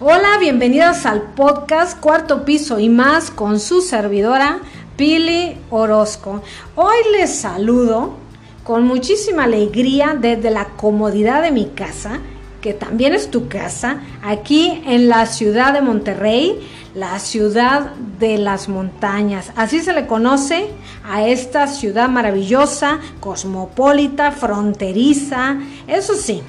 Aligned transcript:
Hola, 0.00 0.38
bienvenidos 0.38 1.06
al 1.06 1.22
podcast 1.22 1.98
Cuarto 1.98 2.44
Piso 2.44 2.78
y 2.78 2.88
más 2.88 3.32
con 3.32 3.58
su 3.58 3.80
servidora 3.80 4.60
Pili 4.96 5.56
Orozco. 5.70 6.40
Hoy 6.76 6.94
les 7.10 7.34
saludo 7.34 8.14
con 8.62 8.84
muchísima 8.84 9.42
alegría 9.42 10.16
desde 10.16 10.52
la 10.52 10.66
comodidad 10.66 11.42
de 11.42 11.50
mi 11.50 11.70
casa, 11.70 12.20
que 12.60 12.74
también 12.74 13.12
es 13.12 13.28
tu 13.28 13.48
casa, 13.48 13.98
aquí 14.22 14.80
en 14.86 15.08
la 15.08 15.26
ciudad 15.26 15.72
de 15.72 15.80
Monterrey, 15.80 16.60
la 16.94 17.18
ciudad 17.18 17.90
de 18.20 18.38
las 18.38 18.68
montañas. 18.68 19.50
Así 19.56 19.80
se 19.80 19.92
le 19.92 20.06
conoce 20.06 20.68
a 21.04 21.26
esta 21.26 21.66
ciudad 21.66 22.08
maravillosa, 22.08 23.00
cosmopolita, 23.18 24.30
fronteriza, 24.30 25.56
eso 25.88 26.14
sí, 26.14 26.40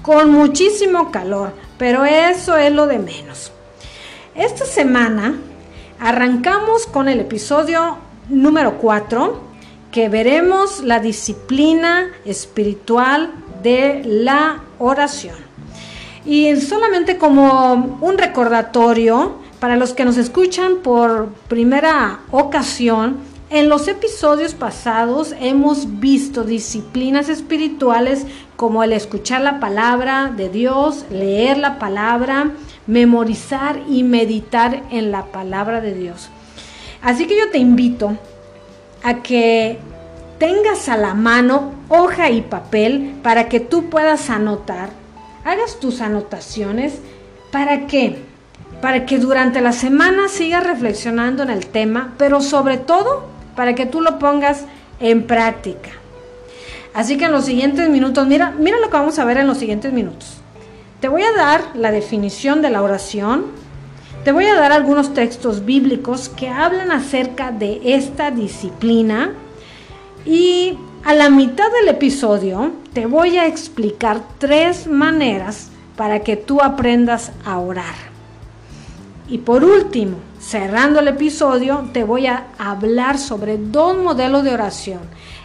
con 0.00 0.30
muchísimo 0.30 1.10
calor 1.10 1.63
pero 1.78 2.04
eso 2.04 2.56
es 2.56 2.72
lo 2.72 2.86
de 2.86 2.98
menos. 2.98 3.52
Esta 4.34 4.64
semana 4.64 5.36
arrancamos 6.00 6.86
con 6.86 7.08
el 7.08 7.20
episodio 7.20 7.98
número 8.28 8.78
4 8.78 9.40
que 9.92 10.08
veremos 10.08 10.80
la 10.80 10.98
disciplina 10.98 12.08
espiritual 12.24 13.30
de 13.62 14.02
la 14.04 14.62
oración. 14.78 15.36
Y 16.26 16.56
solamente 16.56 17.16
como 17.16 17.98
un 18.00 18.18
recordatorio 18.18 19.36
para 19.60 19.76
los 19.76 19.92
que 19.92 20.04
nos 20.04 20.16
escuchan 20.16 20.76
por 20.82 21.28
primera 21.48 22.20
ocasión, 22.30 23.18
en 23.54 23.68
los 23.68 23.86
episodios 23.86 24.52
pasados 24.52 25.32
hemos 25.38 26.00
visto 26.00 26.42
disciplinas 26.42 27.28
espirituales 27.28 28.26
como 28.56 28.82
el 28.82 28.92
escuchar 28.92 29.42
la 29.42 29.60
palabra 29.60 30.32
de 30.36 30.48
Dios, 30.48 31.04
leer 31.08 31.58
la 31.58 31.78
palabra, 31.78 32.50
memorizar 32.88 33.80
y 33.88 34.02
meditar 34.02 34.82
en 34.90 35.12
la 35.12 35.26
palabra 35.26 35.80
de 35.80 35.94
Dios. 35.94 36.30
Así 37.00 37.28
que 37.28 37.38
yo 37.38 37.48
te 37.52 37.58
invito 37.58 38.16
a 39.04 39.22
que 39.22 39.78
tengas 40.38 40.88
a 40.88 40.96
la 40.96 41.14
mano 41.14 41.74
hoja 41.88 42.30
y 42.30 42.42
papel 42.42 43.14
para 43.22 43.48
que 43.48 43.60
tú 43.60 43.88
puedas 43.88 44.30
anotar, 44.30 44.88
hagas 45.44 45.78
tus 45.78 46.00
anotaciones, 46.00 46.94
¿para 47.52 47.86
qué? 47.86 48.18
Para 48.82 49.06
que 49.06 49.20
durante 49.20 49.60
la 49.60 49.72
semana 49.72 50.26
sigas 50.26 50.64
reflexionando 50.64 51.44
en 51.44 51.50
el 51.50 51.66
tema, 51.66 52.14
pero 52.18 52.40
sobre 52.40 52.78
todo 52.78 53.32
para 53.54 53.74
que 53.74 53.86
tú 53.86 54.00
lo 54.00 54.18
pongas 54.18 54.64
en 55.00 55.26
práctica. 55.26 55.90
Así 56.92 57.18
que 57.18 57.24
en 57.24 57.32
los 57.32 57.44
siguientes 57.44 57.88
minutos, 57.88 58.26
mira, 58.26 58.54
mira 58.58 58.78
lo 58.78 58.88
que 58.88 58.96
vamos 58.96 59.18
a 59.18 59.24
ver 59.24 59.38
en 59.38 59.46
los 59.46 59.58
siguientes 59.58 59.92
minutos. 59.92 60.36
Te 61.00 61.08
voy 61.08 61.22
a 61.22 61.32
dar 61.32 61.62
la 61.74 61.90
definición 61.90 62.62
de 62.62 62.70
la 62.70 62.82
oración, 62.82 63.46
te 64.24 64.32
voy 64.32 64.46
a 64.46 64.54
dar 64.54 64.72
algunos 64.72 65.12
textos 65.12 65.64
bíblicos 65.64 66.28
que 66.28 66.48
hablan 66.48 66.92
acerca 66.92 67.50
de 67.50 67.80
esta 67.84 68.30
disciplina 68.30 69.32
y 70.24 70.78
a 71.04 71.12
la 71.12 71.28
mitad 71.28 71.70
del 71.80 71.88
episodio 71.88 72.72
te 72.94 73.04
voy 73.04 73.36
a 73.36 73.46
explicar 73.46 74.22
tres 74.38 74.86
maneras 74.86 75.68
para 75.96 76.20
que 76.20 76.36
tú 76.36 76.62
aprendas 76.62 77.32
a 77.44 77.58
orar. 77.58 78.03
Y 79.26 79.38
por 79.38 79.64
último, 79.64 80.18
cerrando 80.38 81.00
el 81.00 81.08
episodio, 81.08 81.88
te 81.92 82.04
voy 82.04 82.26
a 82.26 82.48
hablar 82.58 83.18
sobre 83.18 83.56
dos 83.56 83.96
modelos 83.96 84.44
de 84.44 84.52
oración. 84.52 85.00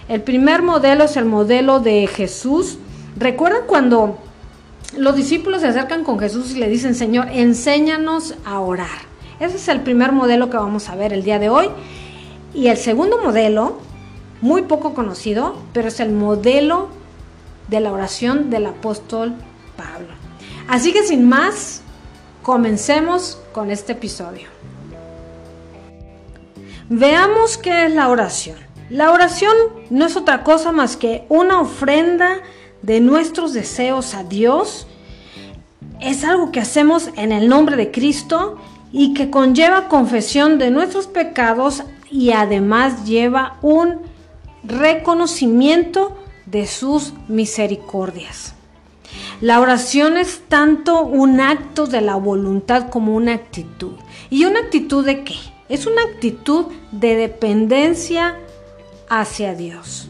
El 0.10 0.22
primer 0.22 0.62
modelo 0.62 1.06
es 1.06 1.16
el 1.16 1.26
modelo 1.26 1.80
de 1.80 2.08
Jesús. 2.08 2.78
¿Recuerdan 3.18 3.62
cuando 3.68 4.18
los 4.98 5.16
discípulos 5.16 5.62
se 5.62 5.68
acercan 5.68 6.04
con 6.04 6.20
Jesús 6.20 6.52
y 6.52 6.60
le 6.60 6.68
dicen, 6.68 6.94
Señor, 6.94 7.30
enséñanos 7.32 8.36
a 8.44 8.60
orar? 8.60 9.08
Ese 9.40 9.56
es 9.56 9.68
el 9.70 9.80
primer 9.82 10.12
modelo 10.12 10.50
que 10.50 10.58
vamos 10.58 10.90
a 10.90 10.96
ver 10.96 11.14
el 11.14 11.24
día 11.24 11.40
de 11.40 11.50
hoy. 11.50 11.70
Y 12.54 12.68
el 12.68 12.78
segundo 12.78 13.22
modelo, 13.24 13.78
muy 14.42 14.64
poco 14.64 14.94
conocido, 14.94 15.56
pero 15.72 15.88
es 15.88 16.02
el 16.02 16.12
modelo 16.12 16.90
de 17.70 17.80
la 17.80 17.94
oración 17.94 18.50
del 18.50 18.66
apóstol 18.66 19.36
Pablo. 19.78 20.10
Así 20.68 20.92
que 20.92 21.04
sin 21.04 21.30
más, 21.30 21.82
Comencemos 22.42 23.38
con 23.52 23.70
este 23.70 23.92
episodio. 23.92 24.48
Veamos 26.90 27.58
qué 27.58 27.86
es 27.86 27.94
la 27.94 28.10
oración. 28.10 28.58
La 28.90 29.12
oración 29.12 29.56
no 29.90 30.06
es 30.06 30.16
otra 30.16 30.44
cosa 30.44 30.72
más 30.72 30.98
que 30.98 31.26
una 31.30 31.62
ofrenda 31.62 32.38
de 32.82 33.02
nuestros 33.02 33.54
deseos 33.54 34.16
a 34.16 34.24
Dios. 34.24 34.88
Es 36.00 36.24
algo 36.24 36.52
que 36.52 36.60
hacemos 36.60 37.10
en 37.16 37.32
el 37.32 37.50
nombre 37.50 37.76
de 37.76 37.92
Cristo 37.92 38.58
y 38.92 39.14
que 39.14 39.30
conlleva 39.30 39.88
confesión 39.88 40.58
de 40.58 40.72
nuestros 40.72 41.08
pecados 41.08 41.84
y 42.10 42.32
además 42.32 43.06
lleva 43.06 43.58
un 43.62 44.00
reconocimiento 44.64 46.18
de 46.46 46.66
sus 46.66 47.14
misericordias. 47.28 48.56
La 49.42 49.62
oración 49.62 50.18
es 50.18 50.42
tanto 50.50 51.02
un 51.02 51.40
acto 51.40 51.88
de 51.88 52.02
la 52.02 52.16
voluntad 52.16 52.90
como 52.90 53.16
una 53.16 53.34
actitud. 53.34 53.94
¿Y 54.30 54.44
una 54.44 54.60
actitud 54.60 55.06
de 55.06 55.24
qué? 55.24 55.36
Es 55.70 55.88
una 55.88 56.02
actitud 56.02 56.66
de 56.92 57.16
dependencia 57.16 58.36
hacia 59.08 59.56
Dios. 59.56 60.10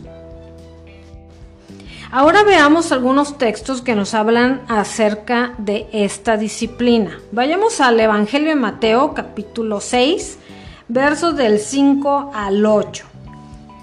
Ahora 2.12 2.42
veamos 2.42 2.92
algunos 2.92 3.38
textos 3.38 3.84
que 3.84 3.94
nos 3.94 4.16
hablan 4.16 4.64
acerca 4.68 5.54
de 5.60 5.88
esta 5.94 6.36
disciplina. 6.36 7.20
Vayamos 7.32 7.82
al 7.82 8.00
Evangelio 8.00 8.50
de 8.50 8.56
Mateo 8.56 9.14
capítulo 9.14 9.80
6, 9.80 10.40
versos 10.88 11.36
del 11.38 11.60
5 11.60 12.32
al 12.34 12.66
8. 12.66 13.06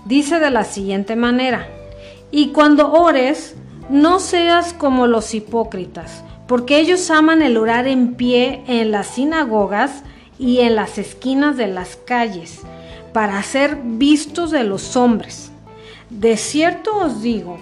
Dice 0.06 0.40
de 0.40 0.50
la 0.50 0.64
siguiente 0.64 1.14
manera, 1.14 1.68
y 2.32 2.48
cuando 2.48 2.92
ores, 2.92 3.54
no 3.88 4.18
seas 4.18 4.72
como 4.72 5.06
los 5.06 5.34
hipócritas, 5.34 6.22
porque 6.46 6.78
ellos 6.78 7.10
aman 7.10 7.42
el 7.42 7.56
orar 7.56 7.86
en 7.86 8.14
pie 8.14 8.62
en 8.66 8.90
las 8.90 9.08
sinagogas 9.08 10.02
y 10.38 10.60
en 10.60 10.76
las 10.76 10.98
esquinas 10.98 11.56
de 11.56 11.66
las 11.68 11.96
calles, 11.96 12.60
para 13.12 13.42
ser 13.42 13.78
vistos 13.82 14.50
de 14.50 14.64
los 14.64 14.96
hombres. 14.96 15.50
De 16.10 16.36
cierto 16.36 16.96
os 16.98 17.22
digo 17.22 17.58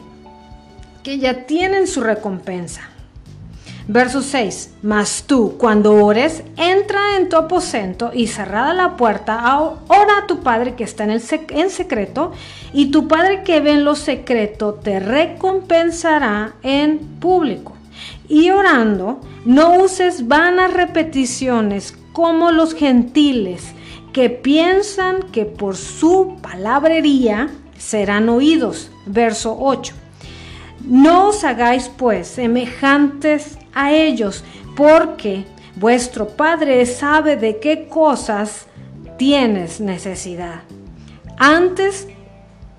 que 1.02 1.18
ya 1.18 1.46
tienen 1.46 1.86
su 1.86 2.00
recompensa. 2.00 2.93
Verso 3.86 4.22
6. 4.22 4.76
Mas 4.82 5.24
tú, 5.26 5.56
cuando 5.58 6.04
ores, 6.04 6.42
entra 6.56 7.16
en 7.18 7.28
tu 7.28 7.36
aposento 7.36 8.12
y 8.14 8.28
cerrada 8.28 8.72
la 8.72 8.96
puerta, 8.96 9.58
ora 9.88 10.18
a 10.22 10.26
tu 10.26 10.40
Padre 10.40 10.74
que 10.74 10.84
está 10.84 11.04
en, 11.04 11.10
el 11.10 11.22
en 11.50 11.70
secreto, 11.70 12.32
y 12.72 12.90
tu 12.90 13.08
Padre 13.08 13.42
que 13.42 13.60
ve 13.60 13.72
en 13.72 13.84
lo 13.84 13.94
secreto 13.94 14.74
te 14.74 15.00
recompensará 15.00 16.54
en 16.62 16.98
público. 17.20 17.74
Y 18.26 18.50
orando, 18.50 19.20
no 19.44 19.74
uses 19.74 20.28
vanas 20.28 20.72
repeticiones 20.72 21.94
como 22.12 22.52
los 22.52 22.74
gentiles 22.74 23.74
que 24.14 24.30
piensan 24.30 25.24
que 25.30 25.44
por 25.44 25.76
su 25.76 26.36
palabrería 26.40 27.50
serán 27.76 28.30
oídos. 28.30 28.90
Verso 29.04 29.56
8. 29.60 29.92
No 30.86 31.28
os 31.28 31.44
hagáis 31.44 31.90
pues 31.94 32.28
semejantes 32.28 33.58
a 33.74 33.92
ellos, 33.92 34.44
porque 34.76 35.44
vuestro 35.76 36.28
Padre 36.28 36.84
sabe 36.86 37.36
de 37.36 37.58
qué 37.58 37.88
cosas 37.88 38.66
tienes 39.18 39.80
necesidad, 39.80 40.62
antes 41.38 42.08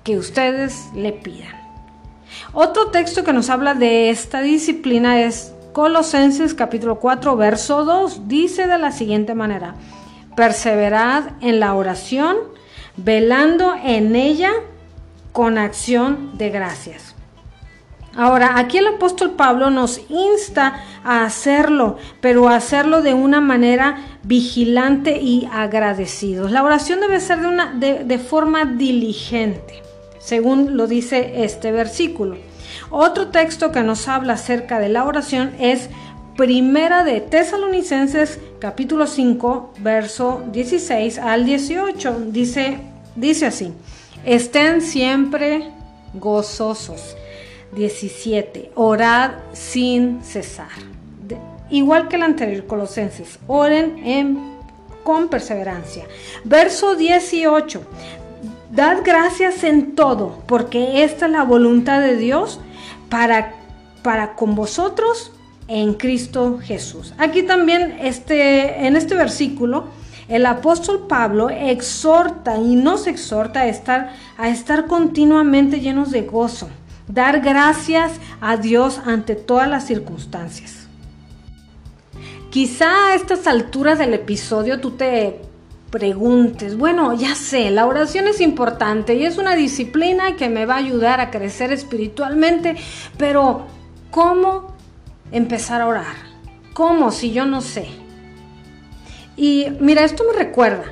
que 0.04 0.16
ustedes 0.18 0.88
le 0.94 1.12
pidan. 1.12 1.56
Otro 2.52 2.90
texto 2.90 3.24
que 3.24 3.32
nos 3.32 3.50
habla 3.50 3.74
de 3.74 4.10
esta 4.10 4.40
disciplina 4.40 5.20
es 5.20 5.52
Colosenses 5.72 6.54
capítulo 6.54 7.00
4, 7.00 7.36
verso 7.36 7.84
2. 7.84 8.28
Dice 8.28 8.66
de 8.66 8.78
la 8.78 8.92
siguiente 8.92 9.34
manera, 9.34 9.74
perseverad 10.36 11.32
en 11.40 11.60
la 11.60 11.74
oración, 11.74 12.36
velando 12.96 13.74
en 13.82 14.14
ella 14.16 14.52
con 15.32 15.58
acción 15.58 16.38
de 16.38 16.50
gracias. 16.50 17.15
Ahora, 18.16 18.58
aquí 18.58 18.78
el 18.78 18.86
apóstol 18.86 19.32
Pablo 19.32 19.68
nos 19.68 20.00
insta 20.08 20.82
a 21.04 21.24
hacerlo, 21.24 21.98
pero 22.22 22.48
a 22.48 22.56
hacerlo 22.56 23.02
de 23.02 23.12
una 23.12 23.42
manera 23.42 23.98
vigilante 24.22 25.18
y 25.20 25.46
agradecidos. 25.52 26.50
La 26.50 26.62
oración 26.62 27.00
debe 27.00 27.20
ser 27.20 27.40
de, 27.40 27.46
una, 27.46 27.72
de, 27.74 28.18
forma 28.18 28.64
diligente, 28.64 29.82
según 30.18 30.78
lo 30.78 30.86
dice 30.86 31.44
este 31.44 31.72
versículo. 31.72 32.38
Otro 32.90 33.28
texto 33.28 33.70
que 33.70 33.82
nos 33.82 34.08
habla 34.08 34.34
acerca 34.34 34.78
de 34.78 34.88
la 34.88 35.04
oración 35.04 35.52
es 35.58 35.90
Primera 36.36 37.04
de 37.04 37.20
Tesalonicenses 37.20 38.40
capítulo 38.60 39.06
5, 39.06 39.74
verso 39.80 40.42
16 40.52 41.18
al 41.18 41.44
18. 41.44 42.16
Dice, 42.28 42.78
dice 43.14 43.46
así, 43.46 43.72
estén 44.24 44.80
siempre 44.80 45.70
gozosos 46.14 47.15
17. 47.76 48.72
Orad 48.74 49.32
sin 49.52 50.22
cesar. 50.24 50.68
igual 51.70 52.08
que 52.08 52.16
el 52.16 52.22
anterior 52.22 52.66
Colosenses. 52.66 53.38
Oren 53.46 53.98
en, 53.98 54.38
con 55.04 55.28
perseverancia. 55.28 56.04
Verso 56.44 56.96
18. 56.96 57.82
Dad 58.72 58.98
gracias 59.04 59.62
en 59.62 59.94
todo, 59.94 60.42
porque 60.46 61.04
esta 61.04 61.26
es 61.26 61.32
la 61.32 61.44
voluntad 61.44 62.00
de 62.00 62.16
Dios 62.16 62.60
para, 63.08 63.54
para 64.02 64.34
con 64.34 64.54
vosotros 64.54 65.32
en 65.68 65.94
Cristo 65.94 66.58
Jesús. 66.62 67.14
Aquí 67.18 67.42
también 67.42 67.96
este, 68.00 68.86
en 68.86 68.96
este 68.96 69.14
versículo 69.14 69.88
el 70.28 70.44
apóstol 70.46 71.06
Pablo 71.08 71.50
exhorta 71.50 72.56
y 72.58 72.74
nos 72.74 73.06
exhorta 73.06 73.60
a 73.60 73.66
estar, 73.68 74.12
a 74.36 74.48
estar 74.48 74.86
continuamente 74.86 75.80
llenos 75.80 76.10
de 76.10 76.22
gozo, 76.22 76.68
dar 77.08 77.40
gracias 77.40 78.12
a 78.40 78.56
Dios 78.56 79.00
ante 79.04 79.34
todas 79.34 79.68
las 79.68 79.86
circunstancias. 79.86 80.86
Quizá 82.50 83.08
a 83.08 83.14
estas 83.14 83.46
alturas 83.46 83.98
del 83.98 84.14
episodio 84.14 84.80
tú 84.80 84.92
te 84.92 85.40
preguntes, 85.90 86.76
bueno, 86.76 87.14
ya 87.14 87.34
sé, 87.34 87.70
la 87.70 87.86
oración 87.86 88.26
es 88.28 88.40
importante 88.40 89.14
y 89.14 89.24
es 89.24 89.38
una 89.38 89.54
disciplina 89.54 90.36
que 90.36 90.48
me 90.48 90.66
va 90.66 90.74
a 90.74 90.78
ayudar 90.78 91.20
a 91.20 91.30
crecer 91.30 91.72
espiritualmente, 91.72 92.76
pero 93.16 93.66
¿cómo 94.10 94.74
empezar 95.32 95.80
a 95.80 95.86
orar? 95.86 96.16
¿Cómo 96.72 97.10
si 97.10 97.32
yo 97.32 97.46
no 97.46 97.60
sé? 97.60 97.88
Y 99.36 99.66
mira, 99.80 100.04
esto 100.04 100.24
me 100.24 100.36
recuerda. 100.36 100.84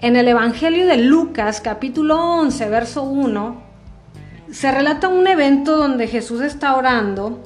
En 0.00 0.16
el 0.16 0.28
Evangelio 0.28 0.86
de 0.86 0.96
Lucas, 0.96 1.60
capítulo 1.60 2.18
11, 2.18 2.68
verso 2.68 3.02
1, 3.02 3.69
se 4.52 4.72
relata 4.72 5.08
un 5.08 5.26
evento 5.26 5.76
donde 5.76 6.08
Jesús 6.08 6.40
está 6.40 6.76
orando 6.76 7.40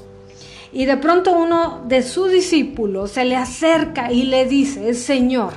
y 0.72 0.86
de 0.86 0.96
pronto 0.96 1.32
uno 1.32 1.82
de 1.86 2.02
sus 2.02 2.30
discípulos 2.30 3.12
se 3.12 3.24
le 3.24 3.36
acerca 3.36 4.10
y 4.10 4.24
le 4.24 4.46
dice, 4.46 4.94
Señor, 4.94 5.52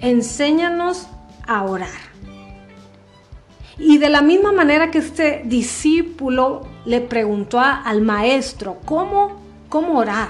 enséñanos 0.00 1.08
a 1.46 1.64
orar. 1.64 2.12
Y 3.78 3.98
de 3.98 4.08
la 4.08 4.22
misma 4.22 4.52
manera 4.52 4.90
que 4.90 4.98
este 4.98 5.42
discípulo 5.44 6.62
le 6.84 7.00
preguntó 7.00 7.60
al 7.60 8.00
maestro, 8.00 8.78
¿cómo, 8.84 9.40
cómo 9.68 9.98
orar? 9.98 10.28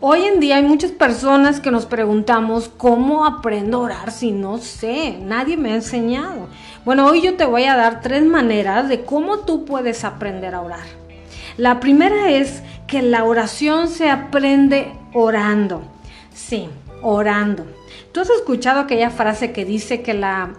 Hoy 0.00 0.24
en 0.24 0.38
día 0.38 0.56
hay 0.56 0.64
muchas 0.64 0.90
personas 0.90 1.60
que 1.60 1.70
nos 1.70 1.86
preguntamos 1.86 2.70
cómo 2.76 3.24
aprendo 3.24 3.78
a 3.78 3.80
orar 3.80 4.10
si 4.10 4.32
no 4.32 4.58
sé, 4.58 5.18
nadie 5.22 5.56
me 5.56 5.72
ha 5.72 5.76
enseñado. 5.76 6.48
Bueno, 6.84 7.06
hoy 7.06 7.22
yo 7.22 7.34
te 7.34 7.46
voy 7.46 7.64
a 7.64 7.76
dar 7.76 8.02
tres 8.02 8.24
maneras 8.26 8.90
de 8.90 9.06
cómo 9.06 9.38
tú 9.38 9.64
puedes 9.64 10.04
aprender 10.04 10.54
a 10.54 10.60
orar. 10.60 10.84
La 11.56 11.80
primera 11.80 12.30
es 12.30 12.62
que 12.86 13.00
la 13.00 13.24
oración 13.24 13.88
se 13.88 14.10
aprende 14.10 14.92
orando. 15.14 15.82
Sí, 16.34 16.68
orando. 17.00 17.64
¿Tú 18.12 18.20
has 18.20 18.28
escuchado 18.28 18.80
aquella 18.80 19.08
frase 19.08 19.50
que 19.50 19.64
dice 19.64 20.02
que 20.02 20.12
la, 20.12 20.50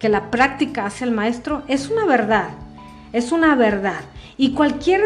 que 0.00 0.08
la 0.08 0.32
práctica 0.32 0.86
hace 0.86 1.04
el 1.04 1.12
maestro? 1.12 1.62
Es 1.68 1.88
una 1.88 2.04
verdad, 2.04 2.48
es 3.12 3.30
una 3.30 3.54
verdad. 3.54 4.00
Y 4.36 4.54
cualquier 4.54 5.02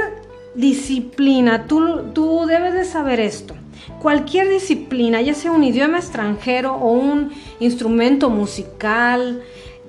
disciplina, 0.54 1.66
tú, 1.66 2.10
tú 2.14 2.46
debes 2.46 2.72
de 2.72 2.86
saber 2.86 3.20
esto 3.20 3.54
cualquier 4.00 4.48
disciplina, 4.48 5.20
ya 5.20 5.34
sea 5.34 5.52
un 5.52 5.64
idioma 5.64 5.98
extranjero 5.98 6.74
o 6.74 6.92
un 6.92 7.32
instrumento 7.60 8.30
musical 8.30 9.42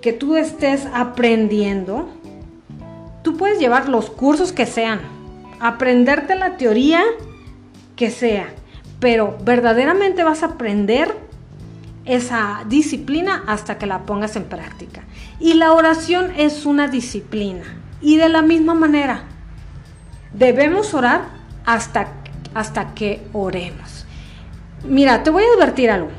que 0.06 0.13
tú 0.13 0.36
estés 0.36 0.88
aprendiendo, 0.94 2.07
tú 3.24 3.38
puedes 3.38 3.57
llevar 3.57 3.90
los 3.90 4.12
cursos 4.12 4.52
que 4.52 4.68
sean, 4.68 5.00
aprenderte 5.60 6.36
la 6.36 6.57
teoría 6.57 7.02
que 7.96 8.12
sea, 8.12 8.54
pero 9.00 9.36
verdaderamente 9.44 10.24
vas 10.24 10.44
a 10.44 10.46
aprender 10.46 11.18
esa 12.06 12.66
disciplina 12.69 13.46
hasta 13.48 13.80
que 13.80 13.88
la 13.88 14.04
pongas 14.04 14.36
en 14.36 14.44
práctica. 14.44 15.02
Y 15.40 15.56
la 15.56 15.74
oración 15.74 16.31
es 16.38 16.68
una 16.68 16.88
disciplina. 16.88 17.63
Y 18.00 18.18
de 18.18 18.30
la 18.30 18.44
misma 18.44 18.75
manera, 18.75 19.24
debemos 20.34 20.94
orar 20.94 21.30
hasta, 21.66 22.10
hasta 22.54 22.94
que 22.94 23.25
oremos. 23.34 24.06
Mira, 24.88 25.24
te 25.24 25.31
voy 25.31 25.46
a 25.46 25.56
advertir 25.57 25.90
algo. 25.90 26.12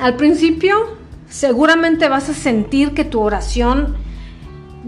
Al 0.00 0.16
principio 0.16 1.05
seguramente 1.28 2.08
vas 2.08 2.28
a 2.28 2.34
sentir 2.34 2.94
que 2.94 3.04
tu 3.04 3.20
oración 3.20 3.96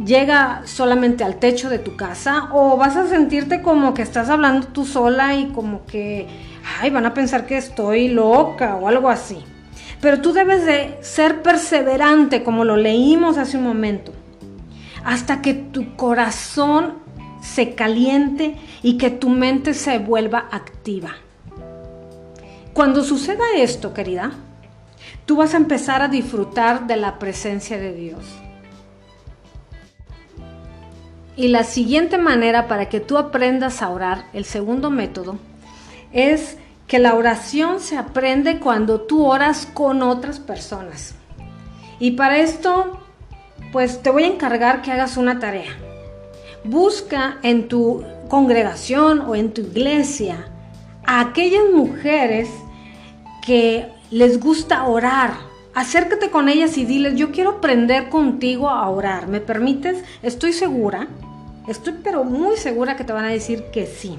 llega 0.05 0.62
solamente 0.64 1.25
al 1.25 1.37
techo 1.37 1.69
de 1.69 1.79
tu 1.79 1.96
casa 1.96 2.49
o 2.52 2.76
vas 2.76 2.96
a 2.96 3.06
sentirte 3.06 3.62
como 3.62 3.94
que 3.94 4.02
estás 4.02 4.29
hablando 4.29 4.69
tú 4.69 4.85
sola 4.85 5.35
y 5.35 5.46
como 5.49 5.85
que, 5.87 6.26
ay, 6.81 6.90
van 6.90 7.06
a 7.06 7.14
pensar 7.14 7.46
que 7.46 7.56
estoy 7.56 8.08
loca 8.08 8.76
o 8.76 8.88
algo 8.88 9.08
así. 9.08 9.38
Pero 10.00 10.20
tú 10.20 10.32
debes 10.32 10.64
de 10.64 10.96
ser 11.00 11.43
perseverante 11.43 12.44
como 12.44 12.64
lo 12.64 12.76
leímos 12.76 13.37
hace 13.37 13.56
un 13.56 13.64
momento, 13.64 14.12
hasta 15.05 15.43
que 15.43 15.55
tu 15.55 15.96
corazón 15.96 16.94
se 17.41 17.75
caliente 17.75 18.56
y 18.82 18.99
que 18.99 19.11
tu 19.11 19.29
mente 19.29 19.75
se 19.75 19.99
vuelva 19.99 20.49
activa. 20.52 21.11
Cuando 22.73 23.02
suceda 23.02 23.44
esto, 23.56 23.93
querida, 23.93 24.32
tú 25.28 25.36
vas 25.36 25.52
a 25.52 25.58
empezar 25.58 26.00
a 26.00 26.08
disfrutar 26.08 26.86
de 26.86 26.96
la 26.96 27.19
presencia 27.19 27.76
de 27.76 27.92
Dios. 27.92 28.25
Y 31.36 31.48
la 31.48 31.64
siguiente 31.64 32.16
manera 32.16 32.66
para 32.66 32.88
que 32.88 32.98
tú 32.98 33.19
aprendas 33.19 33.82
a 33.82 33.90
orar, 33.90 34.25
el 34.32 34.46
segundo 34.46 34.90
método, 34.90 35.36
es 36.12 36.56
que 36.86 36.98
la 36.98 37.14
oración 37.14 37.80
se 37.80 37.98
aprende 37.98 38.58
cuando 38.58 39.02
tú 39.02 39.26
oras 39.26 39.69
con 39.75 40.02
otras 40.02 40.40
personas. 40.40 41.14
Y 42.00 42.12
para 42.12 42.38
esto, 42.38 42.98
pues 43.70 44.02
te 44.02 44.08
voy 44.08 44.22
a 44.22 44.28
encargar 44.28 44.81
que 44.81 44.92
hagas 44.92 45.19
una 45.19 45.38
tarea. 45.38 45.76
Busca 46.64 47.36
en 47.42 47.69
tu 47.69 48.02
congregación 48.31 49.20
o 49.20 49.36
en 49.36 49.52
tu 49.52 49.60
iglesia 49.60 50.48
a 51.04 51.20
aquellas 51.20 51.64
mujeres 51.70 52.48
que 53.44 53.97
les 54.10 54.40
gusta 54.40 54.87
orar. 54.87 55.34
Acércate 55.75 56.31
con 56.31 56.49
ellas 56.49 56.76
y 56.78 56.84
diles, 56.84 57.14
yo 57.14 57.31
quiero 57.31 57.50
aprender 57.50 58.08
contigo 58.08 58.69
a 58.69 58.88
orar. 58.88 59.28
¿Me 59.28 59.40
permites? 59.40 60.02
Estoy 60.22 60.52
segura, 60.52 61.08
estoy 61.69 61.96
pero 62.02 62.25
muy 62.25 62.56
segura 62.56 62.96
que 62.96 63.05
te 63.05 63.12
van 63.12 63.26
a 63.26 63.31
decir 63.31 63.64
que 63.72 63.87
sí. 63.87 64.19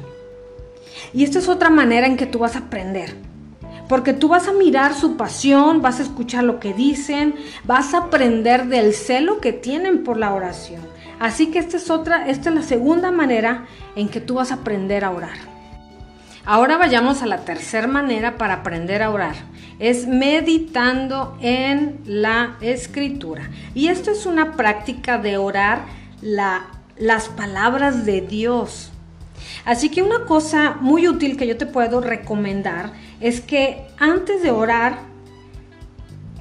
Y 1.14 1.24
esta 1.24 1.40
es 1.40 1.48
otra 1.48 1.70
manera 1.70 2.08
en 2.08 2.18
que 2.18 2.26
tú 2.26 2.40
vas 2.40 2.56
a 2.56 2.60
aprender. 2.60 3.16
Porque 3.88 4.14
tú 4.14 4.28
vas 4.28 4.48
a 4.48 4.54
mirar 4.54 4.94
su 4.94 5.18
pasión, 5.18 5.82
vas 5.82 6.00
a 6.00 6.04
escuchar 6.04 6.44
lo 6.44 6.60
que 6.60 6.74
dicen, 6.74 7.36
vas 7.64 7.94
a 7.96 8.00
aprender 8.00 8.68
del 8.68 8.94
celo 8.94 9.42
que 9.42 9.52
tienen 9.52 10.04
por 10.04 10.18
la 10.18 10.34
oración. 10.34 10.82
Así 11.20 11.48
que 11.48 11.60
esta 11.60 11.78
es 11.78 11.90
otra, 11.90 12.30
esta 12.30 12.50
es 12.50 12.56
la 12.56 12.62
segunda 12.62 13.12
manera 13.12 13.66
en 13.96 14.08
que 14.08 14.22
tú 14.22 14.36
vas 14.36 14.52
a 14.52 14.56
aprender 14.56 15.04
a 15.04 15.12
orar. 15.12 15.59
Ahora 16.52 16.78
vayamos 16.78 17.22
a 17.22 17.28
la 17.28 17.46
tercera 17.46 17.86
manera 17.86 18.40
para 18.40 18.56
aprender 18.56 19.04
a 19.04 19.12
orar. 19.12 19.36
Es 19.78 20.08
meditando 20.08 21.38
en 21.42 22.00
la 22.06 22.58
escritura. 22.60 23.52
Y 23.76 23.90
esto 23.90 24.10
es 24.10 24.26
una 24.26 24.54
práctica 24.54 25.20
de 25.20 25.38
orar 25.38 25.86
las 26.24 27.30
palabras 27.30 28.04
de 28.04 28.22
Dios. 28.22 28.90
Así 29.64 29.90
que 29.90 30.02
una 30.02 30.26
cosa 30.26 30.76
muy 30.82 31.08
útil 31.08 31.38
que 31.38 31.46
yo 31.46 31.56
te 31.56 31.68
puedo 31.68 32.02
recomendar 32.02 32.94
es 33.20 33.42
que 33.42 33.86
antes 34.00 34.42
de 34.42 34.50
orar, 34.50 35.02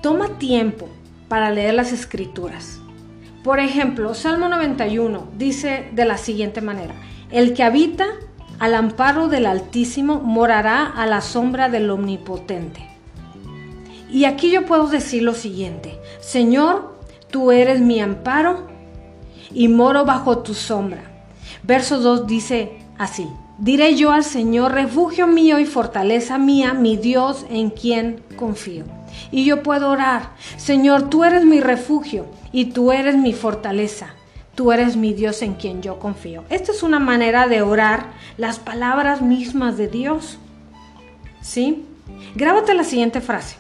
toma 0.00 0.38
tiempo 0.38 0.88
para 1.28 1.50
leer 1.50 1.74
las 1.74 1.92
escrituras. 1.92 2.80
Por 3.44 3.60
ejemplo, 3.60 4.14
Salmo 4.14 4.48
91 4.48 5.28
dice 5.36 5.90
de 5.92 6.06
la 6.06 6.16
siguiente 6.16 6.62
manera, 6.62 6.94
el 7.30 7.52
que 7.52 7.62
habita 7.62 8.06
al 8.58 8.74
amparo 8.74 9.28
del 9.28 9.46
Altísimo 9.46 10.20
morará 10.20 10.86
a 10.86 11.06
la 11.06 11.20
sombra 11.20 11.68
del 11.68 11.90
Omnipotente. 11.90 12.88
Y 14.10 14.24
aquí 14.24 14.50
yo 14.50 14.64
puedo 14.64 14.88
decir 14.88 15.22
lo 15.22 15.34
siguiente, 15.34 15.98
Señor, 16.20 16.98
tú 17.30 17.52
eres 17.52 17.80
mi 17.80 18.00
amparo 18.00 18.66
y 19.52 19.68
moro 19.68 20.04
bajo 20.04 20.38
tu 20.38 20.54
sombra. 20.54 21.02
Verso 21.62 22.00
2 22.00 22.26
dice 22.26 22.78
así, 22.96 23.28
diré 23.58 23.94
yo 23.96 24.12
al 24.12 24.24
Señor, 24.24 24.72
refugio 24.72 25.26
mío 25.26 25.58
y 25.58 25.66
fortaleza 25.66 26.38
mía, 26.38 26.72
mi 26.72 26.96
Dios 26.96 27.44
en 27.50 27.70
quien 27.70 28.22
confío. 28.36 28.84
Y 29.30 29.44
yo 29.44 29.62
puedo 29.62 29.90
orar, 29.90 30.30
Señor, 30.56 31.10
tú 31.10 31.24
eres 31.24 31.44
mi 31.44 31.60
refugio 31.60 32.26
y 32.50 32.66
tú 32.66 32.92
eres 32.92 33.16
mi 33.16 33.32
fortaleza 33.32 34.14
tú 34.58 34.72
eres 34.72 34.96
mi 34.96 35.12
Dios 35.12 35.42
en 35.42 35.54
quien 35.54 35.82
yo 35.82 36.00
confío. 36.00 36.42
Esta 36.50 36.72
es 36.72 36.82
una 36.82 36.98
manera 36.98 37.46
de 37.46 37.62
orar 37.62 38.06
las 38.38 38.58
palabras 38.58 39.22
mismas 39.22 39.76
de 39.76 39.86
Dios. 39.86 40.36
¿Sí? 41.40 41.86
Grábate 42.34 42.74
la 42.74 42.82
siguiente 42.82 43.20
frase. 43.20 43.54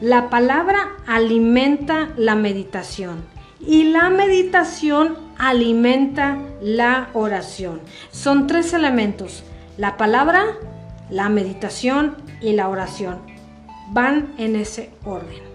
La 0.00 0.30
palabra 0.30 0.92
alimenta 1.06 2.08
la 2.16 2.34
meditación 2.34 3.22
y 3.60 3.84
la 3.84 4.08
meditación 4.08 5.18
alimenta 5.36 6.38
la 6.62 7.10
oración. 7.12 7.82
Son 8.12 8.46
tres 8.46 8.72
elementos. 8.72 9.44
La 9.76 9.98
palabra 9.98 10.56
la 11.10 11.28
meditación 11.28 12.16
y 12.40 12.54
la 12.54 12.70
oración. 12.70 13.18
Van 13.90 14.32
en 14.38 14.56
ese 14.56 14.88
orden. 15.04 15.51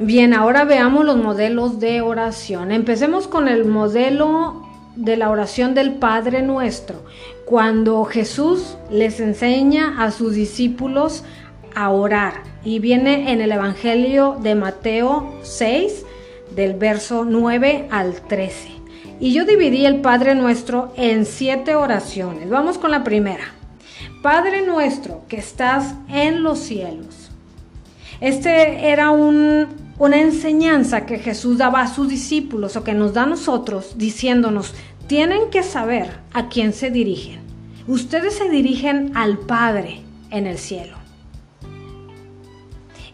Bien, 0.00 0.34
ahora 0.34 0.64
veamos 0.64 1.04
los 1.04 1.16
modelos 1.16 1.80
de 1.80 2.00
oración. 2.00 2.72
Empecemos 2.72 3.26
con 3.26 3.48
el 3.48 3.64
modelo 3.64 4.66
de 4.96 5.16
la 5.16 5.30
oración 5.30 5.74
del 5.74 5.94
Padre 5.94 6.42
Nuestro, 6.42 7.04
cuando 7.44 8.04
Jesús 8.04 8.76
les 8.90 9.20
enseña 9.20 10.02
a 10.02 10.10
sus 10.10 10.34
discípulos 10.34 11.24
a 11.74 11.90
orar. 11.90 12.42
Y 12.64 12.78
viene 12.80 13.32
en 13.32 13.40
el 13.40 13.52
Evangelio 13.52 14.36
de 14.42 14.54
Mateo 14.54 15.34
6, 15.42 16.04
del 16.54 16.74
verso 16.74 17.24
9 17.24 17.88
al 17.90 18.20
13. 18.22 18.68
Y 19.20 19.32
yo 19.32 19.44
dividí 19.44 19.84
el 19.84 20.00
Padre 20.00 20.34
Nuestro 20.34 20.92
en 20.96 21.26
siete 21.26 21.74
oraciones. 21.74 22.48
Vamos 22.48 22.78
con 22.78 22.90
la 22.90 23.04
primera. 23.04 23.54
Padre 24.22 24.66
nuestro 24.66 25.22
que 25.28 25.36
estás 25.36 25.94
en 26.08 26.42
los 26.42 26.58
cielos. 26.58 27.17
Este 28.20 28.90
era 28.90 29.10
un, 29.10 29.68
una 29.98 30.20
enseñanza 30.20 31.06
que 31.06 31.18
Jesús 31.18 31.58
daba 31.58 31.82
a 31.82 31.94
sus 31.94 32.08
discípulos 32.08 32.76
o 32.76 32.84
que 32.84 32.94
nos 32.94 33.14
da 33.14 33.22
a 33.22 33.26
nosotros 33.26 33.94
diciéndonos, 33.96 34.74
tienen 35.06 35.50
que 35.50 35.62
saber 35.62 36.18
a 36.32 36.48
quién 36.48 36.72
se 36.72 36.90
dirigen. 36.90 37.40
Ustedes 37.86 38.34
se 38.34 38.48
dirigen 38.48 39.12
al 39.16 39.38
Padre 39.38 40.02
en 40.30 40.46
el 40.46 40.58
cielo. 40.58 40.96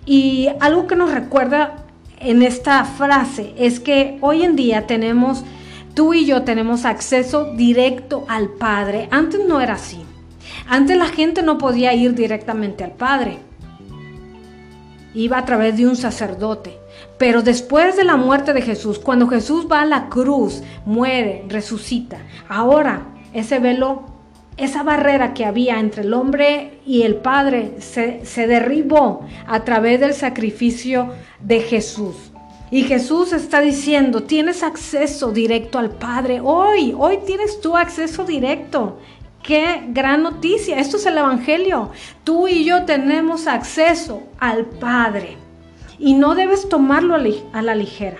Y 0.06 0.48
algo 0.60 0.86
que 0.86 0.96
nos 0.96 1.12
recuerda 1.12 1.84
en 2.18 2.42
esta 2.42 2.84
frase 2.84 3.54
es 3.56 3.80
que 3.80 4.18
hoy 4.20 4.42
en 4.42 4.56
día 4.56 4.86
tenemos, 4.86 5.44
tú 5.94 6.14
y 6.14 6.26
yo 6.26 6.42
tenemos 6.42 6.84
acceso 6.84 7.54
directo 7.54 8.24
al 8.28 8.48
Padre. 8.48 9.08
Antes 9.10 9.40
no 9.46 9.60
era 9.60 9.74
así. 9.74 10.00
Antes 10.66 10.96
la 10.96 11.06
gente 11.06 11.42
no 11.42 11.58
podía 11.58 11.94
ir 11.94 12.14
directamente 12.14 12.84
al 12.84 12.92
Padre. 12.92 13.38
Iba 15.14 15.38
a 15.38 15.44
través 15.44 15.76
de 15.76 15.86
un 15.86 15.96
sacerdote. 15.96 16.78
Pero 17.18 17.42
después 17.42 17.96
de 17.96 18.04
la 18.04 18.16
muerte 18.16 18.52
de 18.52 18.62
Jesús, 18.62 18.98
cuando 18.98 19.28
Jesús 19.28 19.66
va 19.70 19.82
a 19.82 19.86
la 19.86 20.08
cruz, 20.08 20.62
muere, 20.84 21.44
resucita, 21.48 22.18
ahora 22.48 23.06
ese 23.32 23.58
velo, 23.58 24.02
esa 24.56 24.82
barrera 24.82 25.34
que 25.34 25.44
había 25.44 25.80
entre 25.80 26.02
el 26.02 26.14
hombre 26.14 26.80
y 26.86 27.02
el 27.02 27.16
Padre 27.16 27.74
se, 27.78 28.24
se 28.24 28.46
derribó 28.46 29.26
a 29.46 29.64
través 29.64 30.00
del 30.00 30.14
sacrificio 30.14 31.12
de 31.40 31.60
Jesús. 31.60 32.32
Y 32.70 32.82
Jesús 32.82 33.32
está 33.32 33.60
diciendo, 33.60 34.24
tienes 34.24 34.62
acceso 34.62 35.30
directo 35.30 35.78
al 35.78 35.90
Padre. 35.90 36.40
Hoy, 36.42 36.92
hoy 36.98 37.18
tienes 37.24 37.60
tu 37.60 37.76
acceso 37.76 38.24
directo. 38.24 38.98
Qué 39.44 39.82
gran 39.88 40.22
noticia. 40.22 40.80
Esto 40.80 40.96
es 40.96 41.04
el 41.04 41.18
Evangelio. 41.18 41.90
Tú 42.24 42.48
y 42.48 42.64
yo 42.64 42.86
tenemos 42.86 43.46
acceso 43.46 44.22
al 44.40 44.64
Padre 44.64 45.36
y 45.98 46.14
no 46.14 46.34
debes 46.34 46.66
tomarlo 46.70 47.14
a 47.14 47.62
la 47.62 47.74
ligera. 47.74 48.16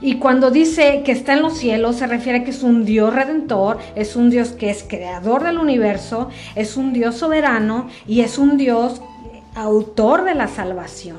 Y 0.00 0.18
cuando 0.18 0.52
dice 0.52 1.02
que 1.04 1.10
está 1.10 1.32
en 1.32 1.42
los 1.42 1.58
cielos, 1.58 1.96
se 1.96 2.06
refiere 2.06 2.38
a 2.38 2.44
que 2.44 2.52
es 2.52 2.62
un 2.62 2.84
Dios 2.84 3.12
redentor, 3.12 3.78
es 3.96 4.14
un 4.14 4.30
Dios 4.30 4.50
que 4.50 4.70
es 4.70 4.84
creador 4.86 5.42
del 5.42 5.58
universo, 5.58 6.28
es 6.54 6.76
un 6.76 6.92
Dios 6.92 7.16
soberano 7.16 7.88
y 8.06 8.20
es 8.20 8.38
un 8.38 8.58
Dios 8.58 9.02
autor 9.56 10.22
de 10.22 10.36
la 10.36 10.46
salvación. 10.46 11.16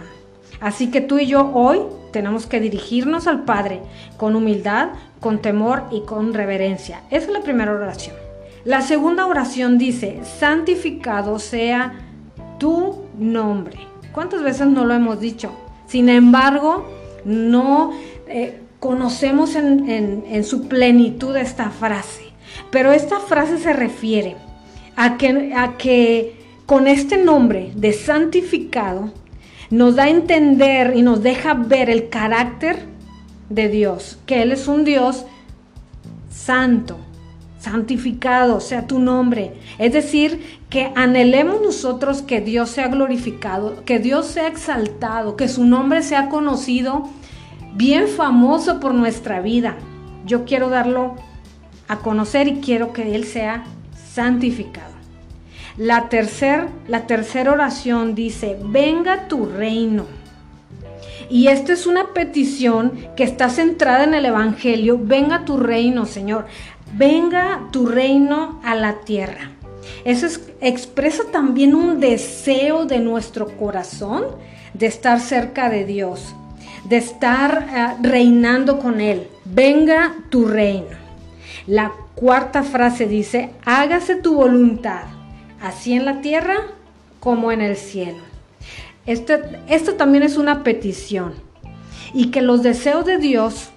Así 0.61 0.89
que 0.89 1.01
tú 1.01 1.19
y 1.19 1.25
yo 1.25 1.51
hoy 1.53 1.81
tenemos 2.13 2.45
que 2.45 2.61
dirigirnos 2.61 3.27
al 3.27 3.43
Padre 3.43 3.81
con 4.15 4.37
humildad, 4.37 4.91
con 5.19 5.41
temor 5.41 5.83
y 5.91 6.01
con 6.05 6.33
reverencia. 6.33 7.01
Esa 7.09 7.25
es 7.25 7.33
la 7.33 7.41
primera 7.41 7.73
oración. 7.73 8.26
La 8.67 8.81
segunda 8.81 9.25
oración 9.27 9.77
dice, 9.77 10.19
santificado 10.41 11.39
sea 11.39 11.93
tu 12.59 13.05
nombre. 13.17 13.77
¿Cuántas 14.11 14.43
veces 14.43 14.67
no 14.67 14.83
lo 14.83 14.93
hemos 14.93 15.21
dicho? 15.21 15.53
Sin 15.87 16.09
embargo, 16.09 16.85
no 17.23 17.93
eh, 18.27 18.59
conocemos 18.81 19.55
en, 19.55 20.43
su 20.43 20.67
plenitud 20.67 21.37
esta 21.37 21.69
frase. 21.69 22.23
Pero 22.69 22.91
esta 22.91 23.21
frase 23.21 23.57
se 23.57 23.71
refiere 23.71 24.35
a 24.97 25.15
que, 25.15 25.53
a 25.55 25.77
que 25.77 26.35
con 26.65 26.89
este 26.89 27.23
nombre 27.23 27.71
de 27.73 27.93
santificado 27.93 29.13
nos 29.69 29.95
da 29.95 30.03
a 30.03 30.09
entender 30.09 30.91
y 30.93 31.03
nos 31.03 31.23
deja 31.23 31.53
ver 31.53 31.89
el 31.89 32.09
carácter 32.09 32.79
de 33.49 33.69
Dios, 33.69 34.19
que 34.25 34.41
Él 34.41 34.51
es 34.51 34.67
un 34.67 34.83
Dios 34.83 35.25
santo, 36.29 36.97
santificado 37.59 38.59
sea 38.59 38.87
tu 38.87 38.99
nombre. 38.99 39.53
Es 39.77 39.93
decir, 39.93 40.59
que 40.69 40.91
anhelemos 40.95 41.61
nosotros 41.61 42.21
que 42.21 42.41
Dios 42.41 42.69
sea 42.69 42.87
glorificado, 42.87 43.83
que 43.85 43.99
Dios 43.99 44.27
sea 44.27 44.47
exaltado, 44.47 45.35
que 45.35 45.47
su 45.47 45.65
nombre 45.65 46.03
sea 46.03 46.29
conocido, 46.29 47.09
bien 47.73 48.07
famoso 48.07 48.79
por 48.79 48.93
nuestra 48.93 49.41
vida. 49.41 49.75
Yo 50.25 50.45
quiero 50.45 50.69
darlo 50.69 51.15
a 51.87 51.99
conocer 51.99 52.47
y 52.47 52.59
quiero 52.59 52.93
que 52.93 53.15
Él 53.15 53.23
sea 53.23 53.63
santificado. 54.13 54.95
La 55.77 56.09
tercera 56.09 56.69
la 56.87 57.51
oración 57.51 58.15
dice, 58.15 58.57
venga 58.63 59.27
tu 59.27 59.45
reino. 59.45 60.05
Y 61.29 61.47
esta 61.47 61.73
es 61.73 61.85
una 61.85 62.13
petición 62.13 62.93
que 63.15 63.23
está 63.23 63.49
centrada 63.49 64.05
en 64.05 64.13
el 64.13 64.25
Evangelio. 64.25 64.97
Venga 64.99 65.43
tu 65.43 65.57
reino, 65.57 66.05
Señor 66.05 66.45
venga 66.93 67.67
tu 67.71 67.85
reino 67.85 68.59
a 68.63 68.75
la 68.75 68.99
tierra. 69.01 69.51
Eso 70.05 70.27
expresa 70.61 71.23
también 71.31 71.75
un 71.75 71.99
deseo 71.99 72.85
de 72.85 72.99
nuestro 72.99 73.57
corazón 73.57 74.25
de 74.73 74.85
estar 74.85 75.19
cerca 75.19 75.69
de 75.69 75.85
Dios, 75.85 76.35
de 76.85 76.97
estar 76.97 77.67
eh, 77.69 78.01
reinando 78.01 78.79
con 78.79 79.01
Él. 79.01 79.27
Venga 79.45 80.15
tu 80.29 80.45
reino. 80.45 80.95
La 81.65 81.91
cuarta 82.15 82.63
frase 82.63 83.07
dice, 83.07 83.51
hágase 83.65 84.15
tu 84.15 84.35
voluntad, 84.35 85.03
así 85.61 85.93
en 85.93 86.05
la 86.05 86.21
tierra 86.21 86.55
como 87.19 87.51
en 87.51 87.61
el 87.61 87.75
cielo. 87.75 88.19
Esto, 89.05 89.33
esto 89.67 89.95
también 89.95 90.23
es 90.23 90.37
una 90.37 90.63
petición. 90.63 91.33
Y 92.13 92.31
que 92.31 92.41
los 92.41 92.63
deseos 92.63 93.05
de 93.05 93.17
Dios 93.17 93.69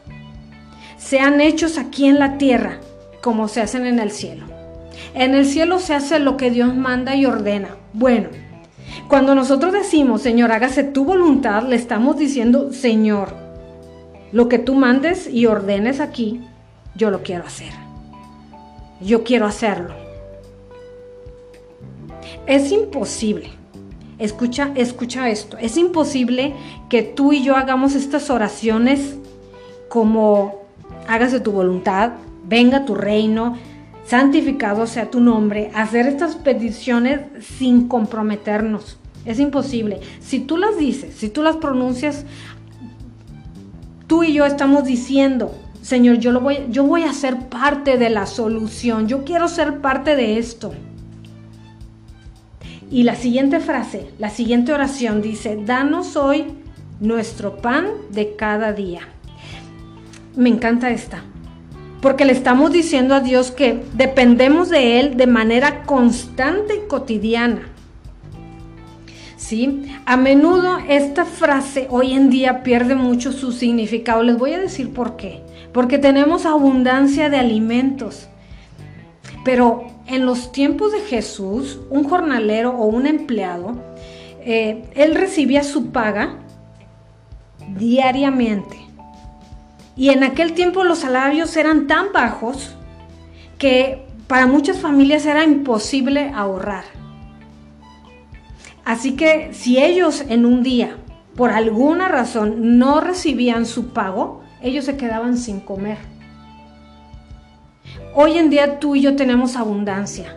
sean 0.96 1.40
hechos 1.40 1.78
aquí 1.78 2.06
en 2.06 2.20
la 2.20 2.38
tierra 2.38 2.78
como 3.22 3.48
se 3.48 3.60
hacen 3.60 3.86
en 3.86 3.98
el 3.98 4.10
cielo. 4.10 4.46
En 5.14 5.34
el 5.34 5.46
cielo 5.46 5.78
se 5.78 5.94
hace 5.94 6.18
lo 6.18 6.36
que 6.36 6.50
Dios 6.50 6.74
manda 6.74 7.16
y 7.16 7.26
ordena. 7.26 7.76
Bueno, 7.92 8.28
cuando 9.08 9.34
nosotros 9.34 9.72
decimos, 9.72 10.22
Señor, 10.22 10.52
hágase 10.52 10.84
tu 10.84 11.04
voluntad, 11.04 11.64
le 11.64 11.76
estamos 11.76 12.16
diciendo, 12.16 12.72
Señor, 12.72 13.34
lo 14.32 14.48
que 14.48 14.58
tú 14.58 14.74
mandes 14.74 15.28
y 15.28 15.46
ordenes 15.46 16.00
aquí, 16.00 16.40
yo 16.94 17.10
lo 17.10 17.22
quiero 17.22 17.44
hacer. 17.44 17.72
Yo 19.00 19.24
quiero 19.24 19.46
hacerlo. 19.46 19.94
Es 22.46 22.70
imposible. 22.70 23.50
Escucha, 24.18 24.70
escucha 24.74 25.30
esto. 25.30 25.56
Es 25.56 25.76
imposible 25.76 26.54
que 26.88 27.02
tú 27.02 27.32
y 27.32 27.42
yo 27.42 27.56
hagamos 27.56 27.94
estas 27.94 28.28
oraciones 28.28 29.16
como 29.88 30.60
hágase 31.08 31.40
tu 31.40 31.52
voluntad, 31.52 32.12
venga 32.50 32.84
tu 32.84 32.96
reino, 32.96 33.56
santificado 34.04 34.88
sea 34.88 35.08
tu 35.08 35.20
nombre, 35.20 35.70
hacer 35.72 36.06
estas 36.08 36.34
peticiones 36.34 37.20
sin 37.40 37.86
comprometernos. 37.86 38.98
Es 39.24 39.38
imposible. 39.38 40.00
Si 40.18 40.40
tú 40.40 40.56
las 40.58 40.76
dices, 40.76 41.14
si 41.14 41.28
tú 41.28 41.42
las 41.42 41.56
pronuncias, 41.56 42.26
tú 44.08 44.24
y 44.24 44.32
yo 44.32 44.44
estamos 44.44 44.84
diciendo, 44.84 45.54
Señor, 45.80 46.18
yo, 46.18 46.32
lo 46.32 46.40
voy, 46.40 46.58
yo 46.70 46.84
voy 46.84 47.04
a 47.04 47.12
ser 47.12 47.48
parte 47.48 47.98
de 47.98 48.10
la 48.10 48.26
solución, 48.26 49.06
yo 49.06 49.24
quiero 49.24 49.46
ser 49.46 49.78
parte 49.80 50.16
de 50.16 50.38
esto. 50.38 50.72
Y 52.90 53.04
la 53.04 53.14
siguiente 53.14 53.60
frase, 53.60 54.10
la 54.18 54.30
siguiente 54.30 54.72
oración 54.72 55.22
dice, 55.22 55.56
danos 55.64 56.16
hoy 56.16 56.46
nuestro 56.98 57.58
pan 57.58 57.86
de 58.10 58.34
cada 58.34 58.72
día. 58.72 59.02
Me 60.34 60.48
encanta 60.48 60.90
esta 60.90 61.22
porque 62.00 62.24
le 62.24 62.32
estamos 62.32 62.72
diciendo 62.72 63.14
a 63.14 63.20
Dios 63.20 63.50
que 63.50 63.82
dependemos 63.94 64.70
de 64.70 65.00
Él 65.00 65.16
de 65.16 65.26
manera 65.26 65.82
constante 65.84 66.76
y 66.76 66.88
cotidiana. 66.88 67.68
¿Sí? 69.36 69.82
A 70.06 70.16
menudo 70.16 70.78
esta 70.88 71.24
frase 71.24 71.88
hoy 71.90 72.12
en 72.12 72.30
día 72.30 72.62
pierde 72.62 72.94
mucho 72.94 73.32
su 73.32 73.52
significado. 73.52 74.22
Les 74.22 74.38
voy 74.38 74.52
a 74.52 74.60
decir 74.60 74.92
por 74.92 75.16
qué. 75.16 75.42
Porque 75.72 75.98
tenemos 75.98 76.46
abundancia 76.46 77.28
de 77.28 77.38
alimentos. 77.38 78.28
Pero 79.44 79.86
en 80.06 80.26
los 80.26 80.52
tiempos 80.52 80.92
de 80.92 81.00
Jesús, 81.00 81.80
un 81.90 82.04
jornalero 82.04 82.70
o 82.70 82.86
un 82.86 83.06
empleado, 83.06 83.82
eh, 84.44 84.84
él 84.94 85.14
recibía 85.14 85.62
su 85.62 85.90
paga 85.90 86.36
diariamente. 87.76 88.89
Y 90.00 90.08
en 90.08 90.24
aquel 90.24 90.54
tiempo 90.54 90.82
los 90.82 91.00
salarios 91.00 91.54
eran 91.58 91.86
tan 91.86 92.10
bajos 92.14 92.74
que 93.58 94.06
Para 94.28 94.46
muchas 94.46 94.78
familias 94.78 95.26
era 95.26 95.44
imposible 95.44 96.32
ahorrar. 96.34 96.84
Así 98.84 99.14
que 99.14 99.52
si 99.52 99.76
ellos 99.76 100.24
en 100.28 100.46
un 100.46 100.62
día, 100.62 100.96
por 101.36 101.50
alguna 101.50 102.08
razón, 102.08 102.78
no 102.78 103.00
recibían 103.00 103.66
su 103.66 103.92
pago, 103.92 104.40
ellos 104.62 104.84
se 104.86 104.96
quedaban 104.96 105.36
sin 105.36 105.60
comer. 105.60 105.98
Hoy 108.14 108.38
en 108.38 108.48
día 108.48 108.78
tú 108.78 108.94
y 108.94 109.02
yo 109.02 109.16
tenemos 109.16 109.56
abundancia. 109.56 110.34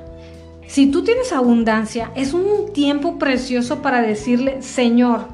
Si 0.67 0.87
tú 0.87 1.03
tienes 1.05 1.31
abundancia, 1.31 2.11
es 2.15 2.33
un 2.33 2.73
tiempo 2.73 3.17
precioso 3.19 3.81
para 3.81 4.01
decirle, 4.01 4.61
Señor, 4.61 5.27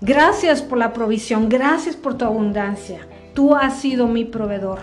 gracias 0.00 0.62
por 0.62 0.78
la 0.78 0.94
provisión, 0.94 1.48
gracias 1.50 1.94
por 1.94 2.16
tu 2.16 2.24
abundancia. 2.24 3.00
Tú 3.38 3.54
has 3.54 3.78
sido 3.78 4.08
mi 4.08 4.24
proveedor. 4.24 4.80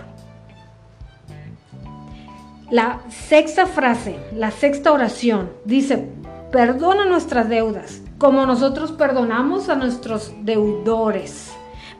La 2.70 3.02
sexta 3.10 3.66
frase, 3.66 4.16
la 4.34 4.50
sexta 4.50 4.92
oración, 4.92 5.50
dice, 5.66 6.08
perdona 6.50 7.04
nuestras 7.04 7.50
deudas, 7.50 8.00
como 8.16 8.46
nosotros 8.46 8.92
perdonamos 8.92 9.68
a 9.68 9.74
nuestros 9.74 10.32
deudores. 10.40 11.52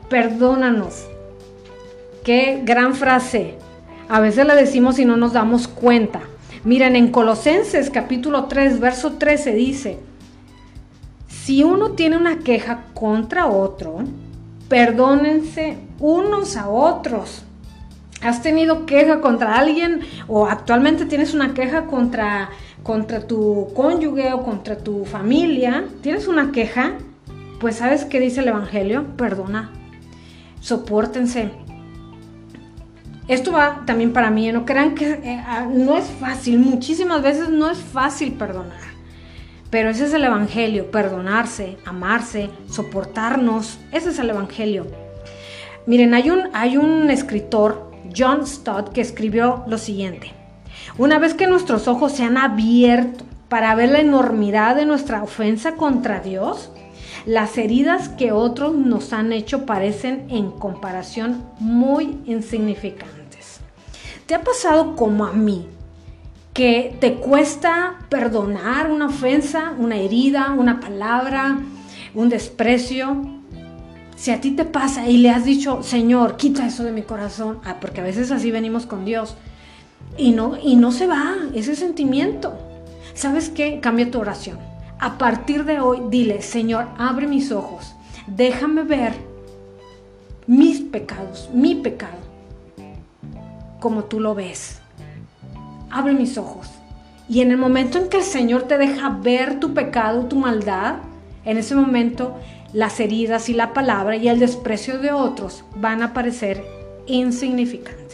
Perdónanos. 0.09 1.05
Qué 2.23 2.63
gran 2.65 2.95
frase. 2.95 3.59
A 4.09 4.19
veces 4.19 4.47
la 4.47 4.55
decimos 4.55 4.97
y 4.97 5.05
no 5.05 5.15
nos 5.15 5.33
damos 5.33 5.67
cuenta. 5.67 6.21
Miren, 6.63 6.95
en 6.95 7.11
Colosenses 7.11 7.91
capítulo 7.91 8.45
3, 8.45 8.79
verso 8.79 9.13
13 9.13 9.53
dice, 9.53 9.99
si 11.27 11.63
uno 11.63 11.91
tiene 11.91 12.17
una 12.17 12.39
queja 12.39 12.85
contra 12.95 13.45
otro, 13.45 13.99
perdónense 14.67 15.77
unos 15.99 16.57
a 16.57 16.69
otros. 16.69 17.43
¿Has 18.21 18.41
tenido 18.41 18.85
queja 18.85 19.21
contra 19.21 19.59
alguien 19.59 20.01
o 20.27 20.47
actualmente 20.47 21.05
tienes 21.05 21.33
una 21.33 21.53
queja 21.53 21.85
contra, 21.85 22.49
contra 22.83 23.27
tu 23.27 23.67
cónyuge 23.75 24.33
o 24.33 24.43
contra 24.43 24.77
tu 24.77 25.05
familia? 25.05 25.85
¿Tienes 26.01 26.27
una 26.27 26.51
queja? 26.51 26.93
Pues 27.59 27.75
sabes 27.75 28.05
qué 28.05 28.19
dice 28.19 28.41
el 28.41 28.47
Evangelio? 28.47 29.05
Perdona. 29.15 29.71
Sopórtense 30.61 31.51
esto 33.27 33.51
va 33.51 33.83
también 33.85 34.13
para 34.13 34.31
mí, 34.31 34.49
no 34.53 34.65
crean 34.65 34.95
que 34.95 35.11
eh, 35.11 35.43
ah, 35.45 35.67
no 35.69 35.97
es 35.97 36.05
fácil, 36.05 36.59
muchísimas 36.59 37.21
veces 37.21 37.49
no 37.49 37.69
es 37.69 37.77
fácil 37.77 38.33
perdonar. 38.33 38.96
Pero 39.69 39.89
ese 39.89 40.05
es 40.05 40.13
el 40.13 40.23
Evangelio, 40.23 40.91
perdonarse, 40.91 41.77
amarse, 41.85 42.49
soportarnos, 42.69 43.79
ese 43.91 44.09
es 44.09 44.19
el 44.19 44.29
Evangelio. 44.29 44.87
Miren, 45.85 46.13
hay 46.13 46.29
un, 46.29 46.49
hay 46.53 46.77
un 46.77 47.09
escritor, 47.09 47.91
John 48.15 48.47
Stott, 48.47 48.93
que 48.93 49.01
escribió 49.01 49.63
lo 49.67 49.77
siguiente. 49.77 50.31
Una 50.97 51.19
vez 51.19 51.33
que 51.33 51.47
nuestros 51.47 51.87
ojos 51.87 52.13
se 52.13 52.23
han 52.23 52.37
abierto 52.37 53.25
para 53.49 53.75
ver 53.75 53.89
la 53.89 53.99
enormidad 53.99 54.75
de 54.75 54.85
nuestra 54.85 55.23
ofensa 55.23 55.75
contra 55.75 56.19
Dios, 56.19 56.71
las 57.25 57.57
heridas 57.57 58.09
que 58.09 58.31
otros 58.31 58.73
nos 58.75 59.11
han 59.11 59.33
hecho 59.33 59.65
parecen 59.65 60.27
en 60.29 60.51
comparación 60.51 61.45
muy 61.59 62.19
insignificantes. 62.25 63.59
¿Te 64.25 64.35
ha 64.35 64.41
pasado 64.43 64.95
como 64.95 65.25
a 65.25 65.33
mí? 65.33 65.67
Que 66.57 66.97
te 66.99 67.13
cuesta 67.13 67.99
perdonar 68.09 68.91
una 68.91 69.05
ofensa, 69.05 69.73
una 69.77 69.97
herida, 69.97 70.55
una 70.57 70.79
palabra, 70.79 71.59
un 72.15 72.29
desprecio. 72.29 73.39
Si 74.15 74.31
a 74.31 74.41
ti 74.41 74.51
te 74.51 74.65
pasa 74.65 75.07
y 75.07 75.17
le 75.17 75.29
has 75.29 75.45
dicho, 75.45 75.83
Señor, 75.83 76.35
quita 76.35 76.65
eso 76.65 76.83
de 76.83 76.91
mi 76.91 77.03
corazón, 77.03 77.59
ah, 77.63 77.77
porque 77.79 78.01
a 78.01 78.03
veces 78.03 78.31
así 78.31 78.49
venimos 78.49 78.87
con 78.87 79.05
Dios, 79.05 79.35
y 80.17 80.31
no, 80.31 80.57
y 80.61 80.75
no 80.75 80.91
se 80.91 81.05
va 81.05 81.35
ese 81.53 81.75
sentimiento. 81.75 82.57
¿Sabes 83.13 83.49
qué? 83.49 83.79
Cambia 83.79 84.09
tu 84.09 84.19
oración 84.19 84.57
a 84.99 85.17
partir 85.17 85.63
de 85.65 85.79
hoy 85.79 86.01
dile, 86.09 86.41
Señor, 86.41 86.87
abre 86.97 87.27
mis 87.27 87.51
ojos, 87.51 87.93
déjame 88.25 88.83
ver 88.83 89.13
mis 90.47 90.79
pecados, 90.79 91.49
mi 91.53 91.75
pecado, 91.75 92.17
como 93.79 94.05
tú 94.05 94.19
lo 94.19 94.33
ves. 94.33 94.81
Abre 95.89 96.13
mis 96.13 96.37
ojos. 96.37 96.69
Y 97.29 97.41
en 97.41 97.51
el 97.51 97.57
momento 97.57 97.97
en 97.97 98.09
que 98.09 98.17
el 98.17 98.23
Señor 98.23 98.63
te 98.63 98.77
deja 98.77 99.09
ver 99.09 99.59
tu 99.59 99.73
pecado, 99.73 100.25
tu 100.25 100.35
maldad, 100.37 100.95
en 101.45 101.57
ese 101.57 101.75
momento 101.75 102.37
las 102.73 102.99
heridas 102.99 103.49
y 103.49 103.53
la 103.53 103.73
palabra 103.73 104.15
y 104.15 104.27
el 104.27 104.39
desprecio 104.39 104.99
de 104.99 105.11
otros 105.11 105.63
van 105.75 106.03
a 106.03 106.13
parecer 106.13 106.63
insignificantes 107.05 108.07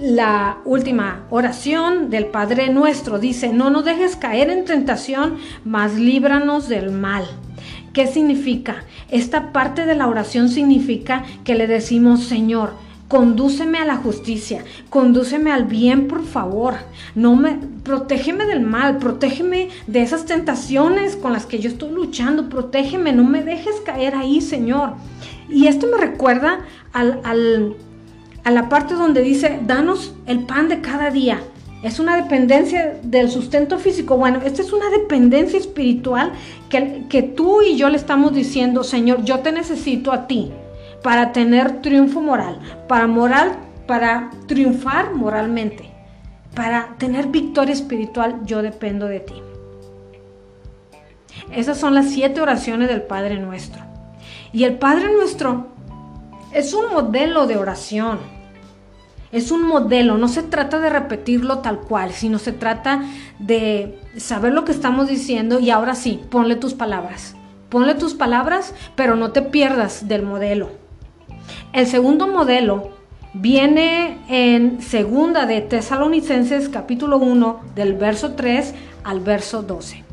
la 0.00 0.58
última 0.64 1.24
oración 1.30 2.10
del 2.10 2.26
Padre 2.26 2.68
Nuestro 2.68 3.18
dice, 3.18 3.52
no 3.52 3.70
nos 3.70 3.84
dejes 3.84 4.16
caer 4.16 4.50
en 4.50 4.64
tentación, 4.64 5.38
mas 5.64 5.94
líbranos 5.94 6.68
del 6.68 6.90
mal. 6.90 7.24
¿Qué 7.94 8.06
significa? 8.06 8.84
Esta 9.10 9.52
parte 9.52 9.86
de 9.86 9.94
la 9.94 10.06
oración 10.06 10.50
significa 10.50 11.24
que 11.44 11.54
le 11.54 11.66
decimos, 11.66 12.24
Señor, 12.24 12.74
condúceme 13.08 13.78
a 13.78 13.84
la 13.84 13.96
justicia, 13.96 14.64
condúceme 14.90 15.52
al 15.52 15.64
bien, 15.64 16.08
por 16.08 16.24
favor. 16.24 16.74
No 17.14 17.36
me 17.36 17.58
protégeme 17.82 18.46
del 18.46 18.60
mal, 18.60 18.98
protégeme 18.98 19.68
de 19.86 20.02
esas 20.02 20.24
tentaciones 20.24 21.16
con 21.16 21.32
las 21.32 21.46
que 21.46 21.58
yo 21.58 21.68
estoy 21.70 21.90
luchando, 21.90 22.48
protégeme, 22.48 23.12
no 23.12 23.24
me 23.24 23.42
dejes 23.42 23.80
caer 23.84 24.14
ahí, 24.14 24.40
Señor. 24.40 24.94
Y 25.48 25.66
esto 25.68 25.86
me 25.86 25.98
recuerda 25.98 26.60
al, 26.92 27.20
al 27.24 27.76
a 28.46 28.52
la 28.52 28.68
parte 28.68 28.94
donde 28.94 29.22
dice, 29.22 29.58
danos 29.66 30.14
el 30.26 30.44
pan 30.46 30.68
de 30.68 30.80
cada 30.80 31.10
día. 31.10 31.40
Es 31.82 31.98
una 31.98 32.14
dependencia 32.14 32.96
del 33.02 33.28
sustento 33.28 33.76
físico. 33.80 34.16
Bueno, 34.16 34.40
esta 34.44 34.62
es 34.62 34.72
una 34.72 34.88
dependencia 34.88 35.58
espiritual 35.58 36.30
que, 36.68 37.06
que 37.08 37.22
tú 37.22 37.60
y 37.62 37.76
yo 37.76 37.88
le 37.88 37.96
estamos 37.96 38.32
diciendo, 38.32 38.84
Señor, 38.84 39.24
yo 39.24 39.40
te 39.40 39.50
necesito 39.50 40.12
a 40.12 40.28
ti 40.28 40.52
para 41.02 41.32
tener 41.32 41.80
triunfo 41.82 42.20
moral, 42.20 42.58
para 42.88 43.06
moral, 43.06 43.52
para 43.86 44.30
triunfar 44.46 45.14
moralmente, 45.14 45.90
para 46.54 46.96
tener 46.98 47.28
victoria 47.28 47.72
espiritual, 47.72 48.40
yo 48.44 48.62
dependo 48.62 49.06
de 49.06 49.20
ti. 49.20 49.34
Esas 51.52 51.78
son 51.78 51.94
las 51.94 52.10
siete 52.10 52.40
oraciones 52.40 52.88
del 52.88 53.02
Padre 53.02 53.38
Nuestro. 53.38 53.82
Y 54.52 54.64
el 54.64 54.78
Padre 54.78 55.12
Nuestro 55.12 55.68
es 56.52 56.74
un 56.74 56.92
modelo 56.92 57.46
de 57.46 57.56
oración. 57.56 58.18
Es 59.32 59.50
un 59.50 59.66
modelo, 59.66 60.16
no 60.16 60.28
se 60.28 60.42
trata 60.42 60.78
de 60.78 60.88
repetirlo 60.88 61.58
tal 61.58 61.80
cual, 61.80 62.12
sino 62.12 62.38
se 62.38 62.52
trata 62.52 63.04
de 63.38 63.98
saber 64.16 64.52
lo 64.52 64.64
que 64.64 64.72
estamos 64.72 65.08
diciendo 65.08 65.58
y 65.58 65.70
ahora 65.70 65.94
sí, 65.94 66.22
ponle 66.30 66.56
tus 66.56 66.74
palabras. 66.74 67.34
Ponle 67.68 67.94
tus 67.94 68.14
palabras, 68.14 68.72
pero 68.94 69.16
no 69.16 69.32
te 69.32 69.42
pierdas 69.42 70.08
del 70.08 70.22
modelo. 70.22 70.85
El 71.72 71.86
segundo 71.86 72.26
modelo 72.26 72.90
viene 73.34 74.18
en 74.28 74.80
segunda 74.80 75.46
de 75.46 75.60
Tesalonicenses 75.60 76.68
capítulo 76.68 77.18
1 77.18 77.60
del 77.74 77.94
verso 77.94 78.32
3 78.32 78.74
al 79.04 79.20
verso 79.20 79.62
12. 79.62 80.04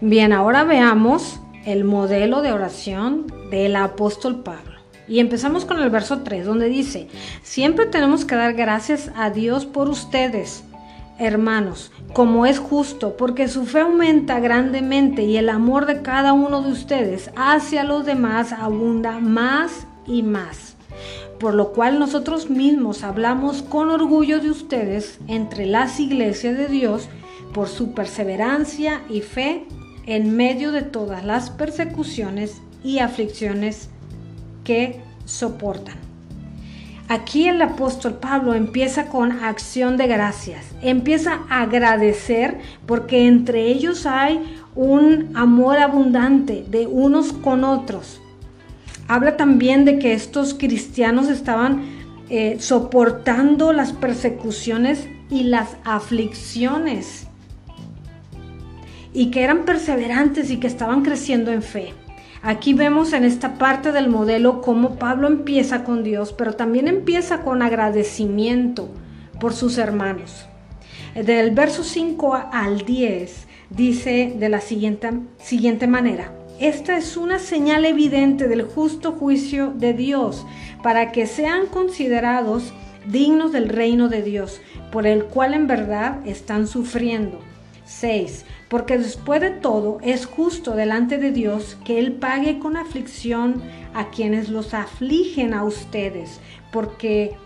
Bien, 0.00 0.32
ahora 0.32 0.64
veamos 0.64 1.40
el 1.64 1.84
modelo 1.84 2.42
de 2.42 2.52
oración 2.52 3.26
del 3.50 3.74
apóstol 3.76 4.42
Pablo. 4.42 4.74
Y 5.08 5.18
empezamos 5.18 5.64
con 5.64 5.80
el 5.80 5.90
verso 5.90 6.20
3, 6.22 6.46
donde 6.46 6.68
dice, 6.68 7.08
siempre 7.42 7.86
tenemos 7.86 8.24
que 8.24 8.36
dar 8.36 8.54
gracias 8.54 9.10
a 9.16 9.30
Dios 9.30 9.66
por 9.66 9.88
ustedes, 9.88 10.64
hermanos, 11.18 11.92
como 12.12 12.46
es 12.46 12.58
justo, 12.58 13.16
porque 13.16 13.48
su 13.48 13.66
fe 13.66 13.80
aumenta 13.80 14.40
grandemente 14.40 15.22
y 15.22 15.36
el 15.36 15.48
amor 15.48 15.86
de 15.86 16.00
cada 16.00 16.32
uno 16.32 16.62
de 16.62 16.70
ustedes 16.70 17.30
hacia 17.36 17.84
los 17.84 18.06
demás 18.06 18.52
abunda 18.52 19.18
más 19.18 19.86
y 20.06 20.22
más. 20.22 20.76
Por 21.38 21.54
lo 21.54 21.72
cual 21.72 21.98
nosotros 21.98 22.50
mismos 22.50 23.02
hablamos 23.02 23.62
con 23.62 23.90
orgullo 23.90 24.40
de 24.40 24.50
ustedes 24.50 25.18
entre 25.28 25.66
las 25.66 25.98
iglesias 26.00 26.56
de 26.56 26.68
Dios 26.68 27.08
por 27.52 27.68
su 27.68 27.92
perseverancia 27.92 29.02
y 29.08 29.20
fe 29.20 29.64
en 30.06 30.36
medio 30.36 30.72
de 30.72 30.82
todas 30.82 31.24
las 31.24 31.50
persecuciones 31.50 32.60
y 32.82 32.98
aflicciones 32.98 33.88
que 34.62 35.00
soportan. 35.24 35.96
Aquí 37.08 37.46
el 37.48 37.60
apóstol 37.60 38.14
Pablo 38.14 38.54
empieza 38.54 39.08
con 39.08 39.30
acción 39.32 39.98
de 39.98 40.06
gracias, 40.06 40.64
empieza 40.80 41.40
a 41.50 41.62
agradecer 41.62 42.60
porque 42.86 43.26
entre 43.26 43.66
ellos 43.66 44.06
hay 44.06 44.40
un 44.74 45.30
amor 45.34 45.78
abundante 45.78 46.64
de 46.68 46.86
unos 46.86 47.32
con 47.32 47.62
otros. 47.62 48.22
Habla 49.08 49.36
también 49.36 49.84
de 49.84 49.98
que 49.98 50.14
estos 50.14 50.54
cristianos 50.54 51.28
estaban 51.28 51.82
eh, 52.30 52.56
soportando 52.58 53.72
las 53.72 53.92
persecuciones 53.92 55.08
y 55.30 55.44
las 55.44 55.76
aflicciones 55.84 57.26
y 59.12 59.30
que 59.30 59.42
eran 59.42 59.64
perseverantes 59.64 60.50
y 60.50 60.58
que 60.58 60.66
estaban 60.66 61.02
creciendo 61.02 61.52
en 61.52 61.62
fe. 61.62 61.92
Aquí 62.42 62.74
vemos 62.74 63.12
en 63.12 63.24
esta 63.24 63.54
parte 63.54 63.92
del 63.92 64.08
modelo 64.08 64.60
cómo 64.60 64.96
Pablo 64.96 65.28
empieza 65.28 65.84
con 65.84 66.02
Dios, 66.02 66.34
pero 66.34 66.54
también 66.54 66.88
empieza 66.88 67.40
con 67.40 67.62
agradecimiento 67.62 68.90
por 69.40 69.54
sus 69.54 69.78
hermanos. 69.78 70.46
Del 71.14 71.52
verso 71.52 71.84
5 71.84 72.48
al 72.52 72.84
10 72.84 73.46
dice 73.70 74.34
de 74.38 74.48
la 74.48 74.60
siguiente, 74.60 75.10
siguiente 75.38 75.86
manera, 75.86 76.32
esta 76.60 76.96
es 76.96 77.16
una 77.16 77.38
señal 77.38 77.84
evidente 77.84 78.48
del 78.48 78.62
justo 78.62 79.12
juicio 79.12 79.72
de 79.74 79.92
Dios 79.92 80.46
para 80.82 81.12
que 81.12 81.26
sean 81.26 81.66
considerados 81.66 82.72
dignos 83.06 83.52
del 83.52 83.68
reino 83.68 84.08
de 84.08 84.22
Dios, 84.22 84.60
por 84.92 85.06
el 85.06 85.24
cual 85.24 85.54
en 85.54 85.66
verdad 85.66 86.26
están 86.26 86.66
sufriendo. 86.66 87.40
6. 87.86 88.46
Porque 88.68 88.98
después 88.98 89.40
de 89.40 89.50
todo 89.50 89.98
es 90.02 90.26
justo 90.26 90.74
delante 90.74 91.18
de 91.18 91.32
Dios 91.32 91.76
que 91.84 91.98
Él 91.98 92.12
pague 92.12 92.58
con 92.58 92.76
aflicción 92.76 93.62
a 93.92 94.10
quienes 94.10 94.48
los 94.48 94.74
afligen 94.74 95.54
a 95.54 95.64
ustedes, 95.64 96.40
porque 96.72 97.36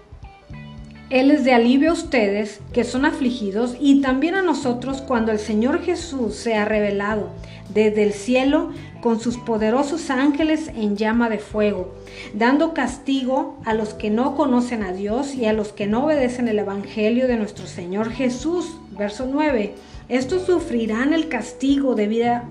Él 1.10 1.30
es 1.30 1.42
de 1.42 1.54
alivio 1.54 1.90
a 1.90 1.94
ustedes 1.94 2.60
que 2.74 2.84
son 2.84 3.06
afligidos 3.06 3.76
y 3.80 4.02
también 4.02 4.34
a 4.34 4.42
nosotros 4.42 5.00
cuando 5.00 5.32
el 5.32 5.38
Señor 5.38 5.80
Jesús 5.80 6.34
se 6.34 6.54
ha 6.54 6.66
revelado 6.66 7.30
desde 7.72 8.02
el 8.02 8.12
cielo 8.12 8.72
con 9.00 9.18
sus 9.18 9.38
poderosos 9.38 10.10
ángeles 10.10 10.68
en 10.68 10.98
llama 10.98 11.30
de 11.30 11.38
fuego, 11.38 11.94
dando 12.34 12.74
castigo 12.74 13.56
a 13.64 13.72
los 13.72 13.94
que 13.94 14.10
no 14.10 14.36
conocen 14.36 14.82
a 14.82 14.92
Dios 14.92 15.34
y 15.34 15.46
a 15.46 15.54
los 15.54 15.72
que 15.72 15.86
no 15.86 16.04
obedecen 16.04 16.46
el 16.46 16.58
Evangelio 16.58 17.26
de 17.26 17.36
nuestro 17.36 17.66
Señor 17.66 18.10
Jesús. 18.10 18.76
Verso 18.90 19.26
9. 19.30 19.74
Estos 20.10 20.42
sufrirán 20.42 21.14
el 21.14 21.28
castigo 21.28 21.94
de 21.94 22.06
vida, 22.06 22.44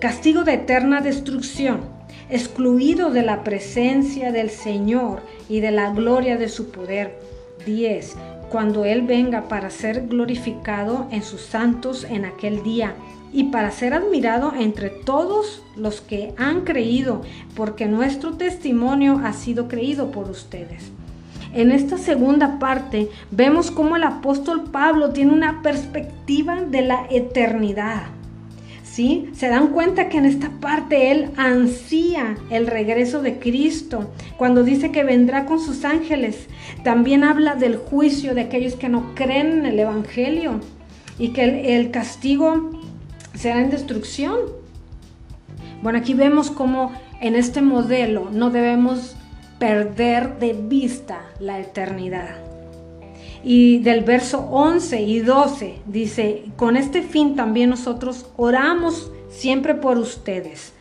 castigo 0.00 0.44
de 0.44 0.54
eterna 0.54 1.00
destrucción, 1.00 1.80
excluido 2.28 3.10
de 3.10 3.22
la 3.22 3.42
presencia 3.42 4.30
del 4.30 4.50
Señor 4.50 5.22
y 5.48 5.58
de 5.58 5.72
la 5.72 5.90
gloria 5.90 6.36
de 6.36 6.48
su 6.48 6.70
poder. 6.70 7.18
10. 7.64 8.16
Cuando 8.50 8.84
Él 8.84 9.02
venga 9.02 9.48
para 9.48 9.70
ser 9.70 10.06
glorificado 10.08 11.06
en 11.10 11.22
sus 11.22 11.40
santos 11.40 12.04
en 12.04 12.24
aquel 12.24 12.62
día 12.62 12.94
y 13.32 13.44
para 13.44 13.70
ser 13.70 13.94
admirado 13.94 14.52
entre 14.58 14.90
todos 14.90 15.62
los 15.76 16.00
que 16.00 16.34
han 16.36 16.62
creído, 16.62 17.22
porque 17.54 17.86
nuestro 17.86 18.32
testimonio 18.32 19.20
ha 19.24 19.32
sido 19.32 19.68
creído 19.68 20.10
por 20.10 20.28
ustedes. 20.28 20.90
En 21.52 21.72
esta 21.72 21.98
segunda 21.98 22.58
parte 22.58 23.08
vemos 23.30 23.70
cómo 23.70 23.96
el 23.96 24.04
apóstol 24.04 24.64
Pablo 24.70 25.10
tiene 25.10 25.32
una 25.32 25.62
perspectiva 25.62 26.60
de 26.62 26.82
la 26.82 27.06
eternidad. 27.10 28.19
¿Sí? 28.90 29.30
Se 29.34 29.48
dan 29.48 29.68
cuenta 29.68 30.08
que 30.08 30.18
en 30.18 30.24
esta 30.24 30.50
parte 30.60 31.12
él 31.12 31.30
ansía 31.36 32.36
el 32.50 32.66
regreso 32.66 33.22
de 33.22 33.38
Cristo. 33.38 34.10
Cuando 34.36 34.64
dice 34.64 34.90
que 34.90 35.04
vendrá 35.04 35.46
con 35.46 35.60
sus 35.60 35.84
ángeles, 35.84 36.48
también 36.82 37.22
habla 37.22 37.54
del 37.54 37.76
juicio 37.76 38.34
de 38.34 38.40
aquellos 38.40 38.74
que 38.74 38.88
no 38.88 39.14
creen 39.14 39.60
en 39.60 39.66
el 39.66 39.78
Evangelio 39.78 40.58
y 41.20 41.28
que 41.28 41.44
el, 41.44 41.50
el 41.66 41.90
castigo 41.92 42.70
será 43.34 43.60
en 43.60 43.70
destrucción. 43.70 44.36
Bueno, 45.82 46.00
aquí 46.00 46.14
vemos 46.14 46.50
cómo 46.50 46.90
en 47.20 47.36
este 47.36 47.62
modelo 47.62 48.28
no 48.32 48.50
debemos 48.50 49.14
perder 49.60 50.40
de 50.40 50.52
vista 50.54 51.20
la 51.38 51.60
eternidad. 51.60 52.49
Y 53.42 53.78
del 53.78 54.04
verso 54.04 54.40
11 54.50 55.02
y 55.02 55.20
12 55.20 55.76
dice, 55.86 56.44
con 56.56 56.76
este 56.76 57.02
fin 57.02 57.36
también 57.36 57.70
nosotros 57.70 58.26
oramos 58.36 59.10
siempre 59.30 59.74
por 59.74 59.96
ustedes, 59.96 60.72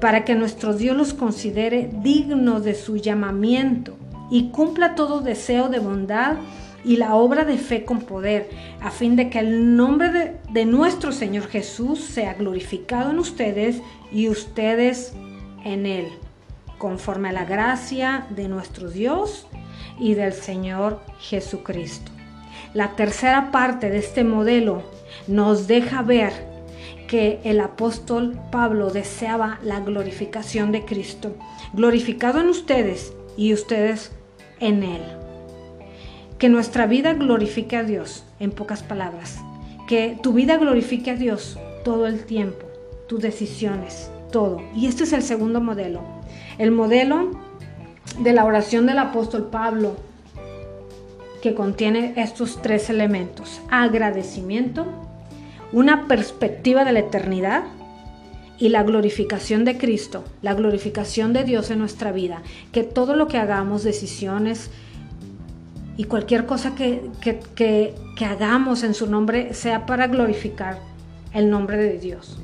para 0.00 0.24
que 0.24 0.34
nuestro 0.34 0.74
Dios 0.74 0.96
los 0.96 1.14
considere 1.14 1.90
dignos 2.02 2.64
de 2.64 2.74
su 2.74 2.96
llamamiento 2.96 3.96
y 4.30 4.50
cumpla 4.50 4.94
todo 4.94 5.20
deseo 5.20 5.68
de 5.68 5.78
bondad 5.78 6.36
y 6.84 6.96
la 6.96 7.14
obra 7.14 7.44
de 7.44 7.58
fe 7.58 7.84
con 7.84 8.00
poder, 8.00 8.50
a 8.80 8.90
fin 8.90 9.16
de 9.16 9.30
que 9.30 9.38
el 9.38 9.76
nombre 9.76 10.38
de, 10.50 10.64
nuestro 10.64 11.12
Señor 11.12 11.46
Jesús 11.46 12.00
sea 12.00 12.34
glorificado 12.34 13.10
en 13.10 13.18
ustedes 13.18 13.80
y 14.10 14.28
ustedes 14.28 15.14
en 15.64 15.86
Él, 15.86 16.08
conforme 16.78 17.28
a 17.28 17.32
la 17.32 17.44
gracia 17.44 18.26
de 18.30 18.48
nuestro 18.48 18.90
Dios 18.90 19.46
y 20.02 20.14
del 20.14 20.32
Señor 20.32 20.98
Jesucristo. 21.20 22.10
La 22.74 22.96
tercera 22.96 23.52
parte 23.52 23.88
de 23.88 23.98
este 23.98 24.24
modelo 24.24 24.82
nos 25.28 25.68
deja 25.68 26.02
ver 26.02 26.32
que 27.06 27.38
el 27.44 27.60
apóstol 27.60 28.36
Pablo 28.50 28.90
deseaba 28.90 29.60
la 29.62 29.78
glorificación 29.78 30.72
de 30.72 30.84
Cristo, 30.84 31.36
glorificado 31.72 32.40
en 32.40 32.48
ustedes 32.48 33.12
y 33.36 33.54
ustedes 33.54 34.10
en 34.58 34.82
Él. 34.82 35.02
Que 36.38 36.48
nuestra 36.48 36.86
vida 36.86 37.14
glorifique 37.14 37.76
a 37.76 37.84
Dios, 37.84 38.24
en 38.40 38.50
pocas 38.50 38.82
palabras. 38.82 39.38
Que 39.86 40.18
tu 40.20 40.32
vida 40.32 40.56
glorifique 40.56 41.12
a 41.12 41.16
Dios 41.16 41.58
todo 41.84 42.08
el 42.08 42.24
tiempo, 42.24 42.66
tus 43.08 43.20
decisiones, 43.20 44.10
todo. 44.32 44.60
Y 44.74 44.86
este 44.86 45.04
es 45.04 45.12
el 45.12 45.22
segundo 45.22 45.60
modelo. 45.60 46.00
El 46.58 46.72
modelo 46.72 47.51
de 48.18 48.32
la 48.32 48.44
oración 48.44 48.86
del 48.86 48.98
apóstol 48.98 49.48
Pablo, 49.50 49.96
que 51.42 51.54
contiene 51.54 52.14
estos 52.16 52.62
tres 52.62 52.90
elementos. 52.90 53.60
Agradecimiento, 53.70 54.86
una 55.72 56.06
perspectiva 56.06 56.84
de 56.84 56.92
la 56.92 57.00
eternidad 57.00 57.64
y 58.58 58.68
la 58.68 58.84
glorificación 58.84 59.64
de 59.64 59.76
Cristo, 59.76 60.24
la 60.40 60.54
glorificación 60.54 61.32
de 61.32 61.44
Dios 61.44 61.70
en 61.70 61.80
nuestra 61.80 62.12
vida. 62.12 62.42
Que 62.70 62.84
todo 62.84 63.16
lo 63.16 63.26
que 63.26 63.38
hagamos, 63.38 63.82
decisiones, 63.82 64.70
y 65.96 66.04
cualquier 66.04 66.46
cosa 66.46 66.74
que, 66.74 67.02
que, 67.54 67.94
hagamos 68.24 68.82
en 68.82 68.94
su 68.94 69.08
nombre 69.08 69.52
sea 69.52 69.84
para 69.84 70.06
glorificar 70.06 70.78
el 71.34 71.50
nombre 71.50 71.76
de 71.76 71.98
Dios. 71.98 72.38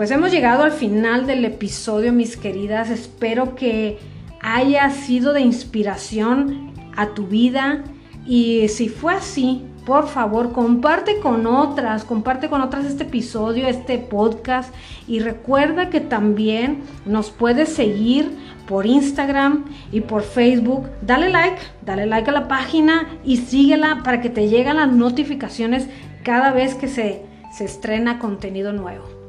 Pues 0.00 0.10
hemos 0.12 0.30
llegado 0.30 0.62
al 0.62 0.72
final 0.72 1.26
del 1.26 1.44
episodio, 1.44 2.10
mis 2.10 2.38
queridas. 2.38 2.88
Espero 2.88 3.54
que 3.54 3.98
haya 4.40 4.88
sido 4.88 5.34
de 5.34 5.42
inspiración 5.42 6.72
a 6.96 7.08
tu 7.08 7.26
vida. 7.26 7.84
Y 8.24 8.66
si 8.68 8.88
fue 8.88 9.12
así, 9.12 9.62
por 9.84 10.08
favor, 10.08 10.52
comparte 10.52 11.20
con 11.20 11.46
otras, 11.46 12.04
comparte 12.04 12.48
con 12.48 12.62
otras 12.62 12.86
este 12.86 13.02
episodio, 13.02 13.68
este 13.68 13.98
podcast. 13.98 14.74
Y 15.06 15.18
recuerda 15.18 15.90
que 15.90 16.00
también 16.00 16.82
nos 17.04 17.30
puedes 17.30 17.68
seguir 17.68 18.38
por 18.66 18.86
Instagram 18.86 19.66
y 19.92 20.00
por 20.00 20.22
Facebook. 20.22 20.88
Dale 21.02 21.28
like, 21.28 21.58
dale 21.84 22.06
like 22.06 22.30
a 22.30 22.32
la 22.32 22.48
página 22.48 23.06
y 23.22 23.36
síguela 23.36 24.00
para 24.02 24.22
que 24.22 24.30
te 24.30 24.48
lleguen 24.48 24.76
las 24.76 24.90
notificaciones 24.90 25.88
cada 26.24 26.52
vez 26.52 26.74
que 26.74 26.88
se, 26.88 27.20
se 27.52 27.66
estrena 27.66 28.18
contenido 28.18 28.72
nuevo. 28.72 29.19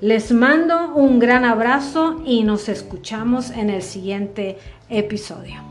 Les 0.00 0.32
mando 0.32 0.94
un 0.94 1.18
gran 1.18 1.44
abrazo 1.44 2.22
y 2.24 2.42
nos 2.42 2.70
escuchamos 2.70 3.50
en 3.50 3.68
el 3.68 3.82
siguiente 3.82 4.56
episodio. 4.88 5.69